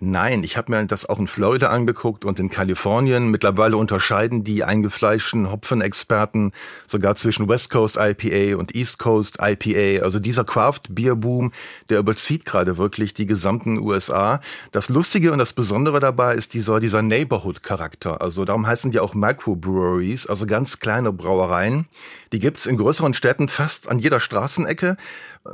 Nein, 0.00 0.44
ich 0.44 0.56
habe 0.56 0.70
mir 0.70 0.86
das 0.86 1.08
auch 1.08 1.18
in 1.18 1.26
Florida 1.26 1.70
angeguckt 1.70 2.24
und 2.24 2.38
in 2.38 2.50
Kalifornien. 2.50 3.32
Mittlerweile 3.32 3.76
unterscheiden 3.76 4.44
die 4.44 4.62
eingefleischten 4.62 5.50
Hopfenexperten 5.50 6.52
sogar 6.86 7.16
zwischen 7.16 7.48
West 7.48 7.70
Coast 7.70 7.96
IPA 7.98 8.56
und 8.58 8.76
East 8.76 9.00
Coast 9.00 9.38
IPA. 9.40 10.04
Also 10.04 10.20
dieser 10.20 10.44
Craft 10.44 10.82
Beer 10.90 11.16
Boom, 11.16 11.50
der 11.88 11.98
überzieht 11.98 12.44
gerade 12.44 12.78
wirklich 12.78 13.12
die 13.12 13.26
gesamten 13.26 13.80
USA. 13.80 14.40
Das 14.70 14.88
Lustige 14.88 15.32
und 15.32 15.38
das 15.38 15.52
Besondere 15.52 15.98
dabei 15.98 16.36
ist 16.36 16.54
dieser, 16.54 16.78
dieser 16.78 17.02
Neighborhood 17.02 17.64
Charakter. 17.64 18.20
Also 18.22 18.44
darum 18.44 18.68
heißen 18.68 18.92
die 18.92 19.00
auch 19.00 19.14
Microbreweries, 19.14 20.28
also 20.28 20.46
ganz 20.46 20.78
kleine 20.78 21.12
Brauereien. 21.12 21.88
Die 22.32 22.38
gibt's 22.38 22.66
in 22.66 22.76
größeren 22.76 23.14
Städten 23.14 23.48
fast 23.48 23.88
an 23.88 23.98
jeder 23.98 24.20
Straßenecke. 24.20 24.96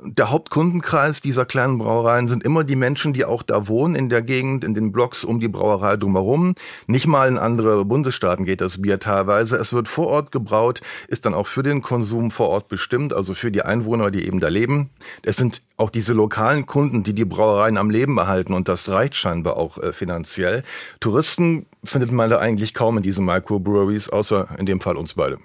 Der 0.02 0.30
Hauptkundenkreis 0.30 1.20
dieser 1.20 1.44
kleinen 1.44 1.78
Brauereien 1.78 2.26
sind 2.26 2.42
immer 2.42 2.64
die 2.64 2.76
Menschen, 2.76 3.12
die 3.12 3.24
auch 3.24 3.42
da 3.42 3.68
wohnen, 3.68 3.94
in 3.94 4.08
der 4.08 4.22
Gegend, 4.22 4.64
in 4.64 4.74
den 4.74 4.92
Blocks 4.92 5.24
um 5.24 5.40
die 5.40 5.48
Brauerei 5.48 5.96
drumherum. 5.96 6.54
Nicht 6.86 7.06
mal 7.06 7.28
in 7.28 7.38
andere 7.38 7.84
Bundesstaaten 7.84 8.44
geht 8.44 8.60
das 8.60 8.80
Bier 8.82 8.98
teilweise. 8.98 9.56
Es 9.56 9.72
wird 9.72 9.88
vor 9.88 10.08
Ort 10.08 10.32
gebraut, 10.32 10.80
ist 11.08 11.26
dann 11.26 11.34
auch 11.34 11.46
für 11.46 11.62
den 11.62 11.82
Konsum 11.82 12.30
vor 12.30 12.48
Ort 12.48 12.68
bestimmt, 12.68 13.12
also 13.12 13.34
für 13.34 13.50
die 13.50 13.62
Einwohner, 13.62 14.10
die 14.10 14.26
eben 14.26 14.40
da 14.40 14.48
leben. 14.48 14.90
Es 15.22 15.36
sind 15.36 15.62
auch 15.76 15.90
diese 15.90 16.12
lokalen 16.12 16.66
Kunden, 16.66 17.02
die 17.02 17.14
die 17.14 17.24
Brauereien 17.24 17.76
am 17.76 17.90
Leben 17.90 18.14
behalten 18.14 18.54
und 18.54 18.68
das 18.68 18.88
reicht 18.88 19.14
scheinbar 19.14 19.56
auch 19.56 19.78
äh, 19.78 19.92
finanziell. 19.92 20.62
Touristen 21.00 21.66
findet 21.84 22.10
man 22.10 22.30
da 22.30 22.38
eigentlich 22.38 22.74
kaum 22.74 22.96
in 22.96 23.02
diesen 23.02 23.24
Microbreweries, 23.24 24.08
außer 24.08 24.48
in 24.58 24.66
dem 24.66 24.80
Fall 24.80 24.96
uns 24.96 25.14
beide. 25.14 25.38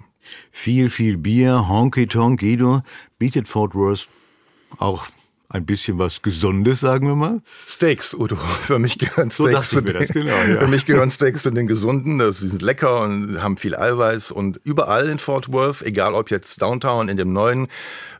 Viel, 0.50 0.90
viel 0.90 1.18
Bier, 1.18 1.68
Honky 1.68 2.06
Tonk, 2.06 2.40
Guido, 2.40 2.82
bietet 3.18 3.48
Fort 3.48 3.74
Worth 3.74 4.08
auch 4.78 5.06
ein 5.52 5.66
bisschen 5.66 5.98
was 5.98 6.22
Gesundes, 6.22 6.78
sagen 6.78 7.08
wir 7.08 7.16
mal. 7.16 7.42
Steaks, 7.66 8.14
Udo. 8.14 8.36
Für 8.62 8.78
mich 8.78 8.98
gehören 8.98 9.32
Steaks, 9.32 9.70
so 9.70 9.80
zu, 9.80 9.82
den, 9.82 10.06
genau, 10.06 10.30
ja. 10.30 10.60
für 10.60 10.68
mich 10.68 10.86
gehören 10.86 11.10
Steaks 11.10 11.42
zu 11.42 11.50
den 11.50 11.66
gesunden. 11.66 12.18
Das 12.18 12.38
sind 12.38 12.62
lecker 12.62 13.00
und 13.00 13.42
haben 13.42 13.56
viel 13.56 13.74
Eiweiß. 13.74 14.30
Und 14.30 14.60
überall 14.62 15.08
in 15.08 15.18
Fort 15.18 15.52
Worth, 15.52 15.82
egal 15.82 16.14
ob 16.14 16.30
jetzt 16.30 16.62
Downtown 16.62 17.08
in 17.08 17.16
dem 17.16 17.32
neuen 17.32 17.66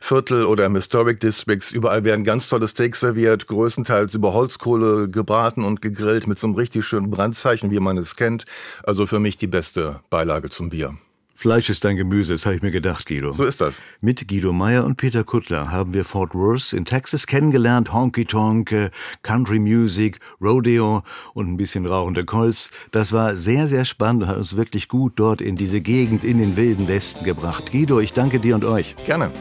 Viertel 0.01 0.45
oder 0.45 0.65
im 0.65 0.75
Historic 0.75 1.21
Districts, 1.21 1.71
überall 1.71 2.03
werden 2.03 2.25
ganz 2.25 2.49
tolle 2.49 2.67
Steaks 2.67 2.99
serviert, 2.99 3.47
größtenteils 3.47 4.13
über 4.13 4.33
Holzkohle 4.33 5.07
gebraten 5.07 5.63
und 5.63 5.81
gegrillt 5.81 6.27
mit 6.27 6.37
so 6.37 6.47
einem 6.47 6.57
richtig 6.57 6.85
schönen 6.85 7.09
Brandzeichen, 7.09 7.71
wie 7.71 7.79
man 7.79 7.97
es 7.97 8.17
kennt. 8.17 8.45
Also 8.83 9.07
für 9.07 9.19
mich 9.19 9.37
die 9.37 9.47
beste 9.47 10.01
Beilage 10.09 10.49
zum 10.49 10.69
Bier. 10.69 10.97
Fleisch 11.41 11.71
ist 11.71 11.83
dein 11.85 11.97
Gemüse, 11.97 12.33
das 12.33 12.45
habe 12.45 12.55
ich 12.55 12.61
mir 12.61 12.69
gedacht, 12.69 13.07
Guido. 13.07 13.31
So 13.31 13.45
ist 13.45 13.61
das. 13.61 13.81
Mit 13.99 14.27
Guido 14.27 14.53
Meyer 14.53 14.85
und 14.85 14.97
Peter 14.97 15.23
Kuttler 15.23 15.71
haben 15.71 15.95
wir 15.95 16.05
Fort 16.05 16.35
Worth 16.35 16.71
in 16.71 16.85
Texas 16.85 17.25
kennengelernt. 17.25 17.91
Honky 17.91 18.25
Tonk, 18.25 18.71
äh, 18.71 18.91
Country 19.23 19.57
Music, 19.57 20.19
Rodeo 20.39 21.01
und 21.33 21.47
ein 21.47 21.57
bisschen 21.57 21.87
rauchende 21.87 22.25
Colts. 22.25 22.69
Das 22.91 23.11
war 23.11 23.35
sehr, 23.35 23.67
sehr 23.67 23.85
spannend 23.85 24.21
und 24.21 24.29
hat 24.29 24.37
uns 24.37 24.55
wirklich 24.55 24.87
gut 24.87 25.13
dort 25.15 25.41
in 25.41 25.55
diese 25.55 25.81
Gegend, 25.81 26.23
in 26.23 26.37
den 26.37 26.57
wilden 26.57 26.87
Westen 26.87 27.25
gebracht. 27.25 27.71
Guido, 27.71 27.99
ich 27.99 28.13
danke 28.13 28.39
dir 28.39 28.53
und 28.53 28.63
euch. 28.63 28.95
Gerne. 29.07 29.31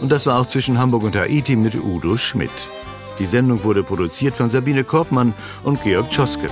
Und 0.00 0.10
das 0.10 0.24
war 0.24 0.40
auch 0.40 0.48
zwischen 0.48 0.78
Hamburg 0.78 1.02
und 1.02 1.14
Haiti 1.14 1.56
mit 1.56 1.74
Udo 1.74 2.16
Schmidt. 2.16 2.50
Die 3.18 3.26
Sendung 3.26 3.62
wurde 3.64 3.82
produziert 3.82 4.34
von 4.34 4.48
Sabine 4.48 4.82
Korbmann 4.82 5.34
und 5.62 5.82
Georg 5.82 6.08
Tschoske. 6.08 6.48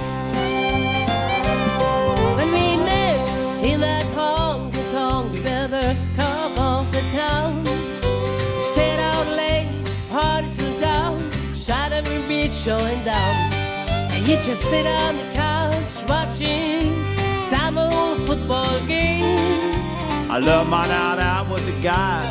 Showing 12.68 13.02
down. 13.02 13.50
And 14.12 14.28
you 14.28 14.36
just 14.36 14.60
sit 14.60 14.86
on 14.86 15.16
the 15.16 15.24
couch 15.32 15.94
watching 16.06 16.92
some 17.48 17.78
old 17.78 18.26
football 18.26 18.78
game. 18.86 19.74
I 20.30 20.38
love 20.38 20.68
my 20.68 20.86
night 20.86 21.18
out 21.18 21.48
with 21.48 21.64
the 21.64 21.80
guy, 21.80 22.28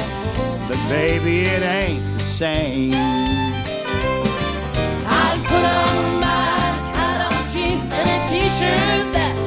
but 0.67 0.78
baby, 0.89 1.45
it 1.56 1.63
ain't 1.63 2.19
the 2.19 2.23
same. 2.23 2.93
I'll 5.19 5.41
put 5.52 5.65
on 5.82 6.19
my 6.28 6.54
cut 6.93 7.19
off 7.28 7.52
jeans 7.52 7.91
and 8.00 8.08
a 8.15 8.19
t-shirt 8.30 9.13
that's 9.13 9.46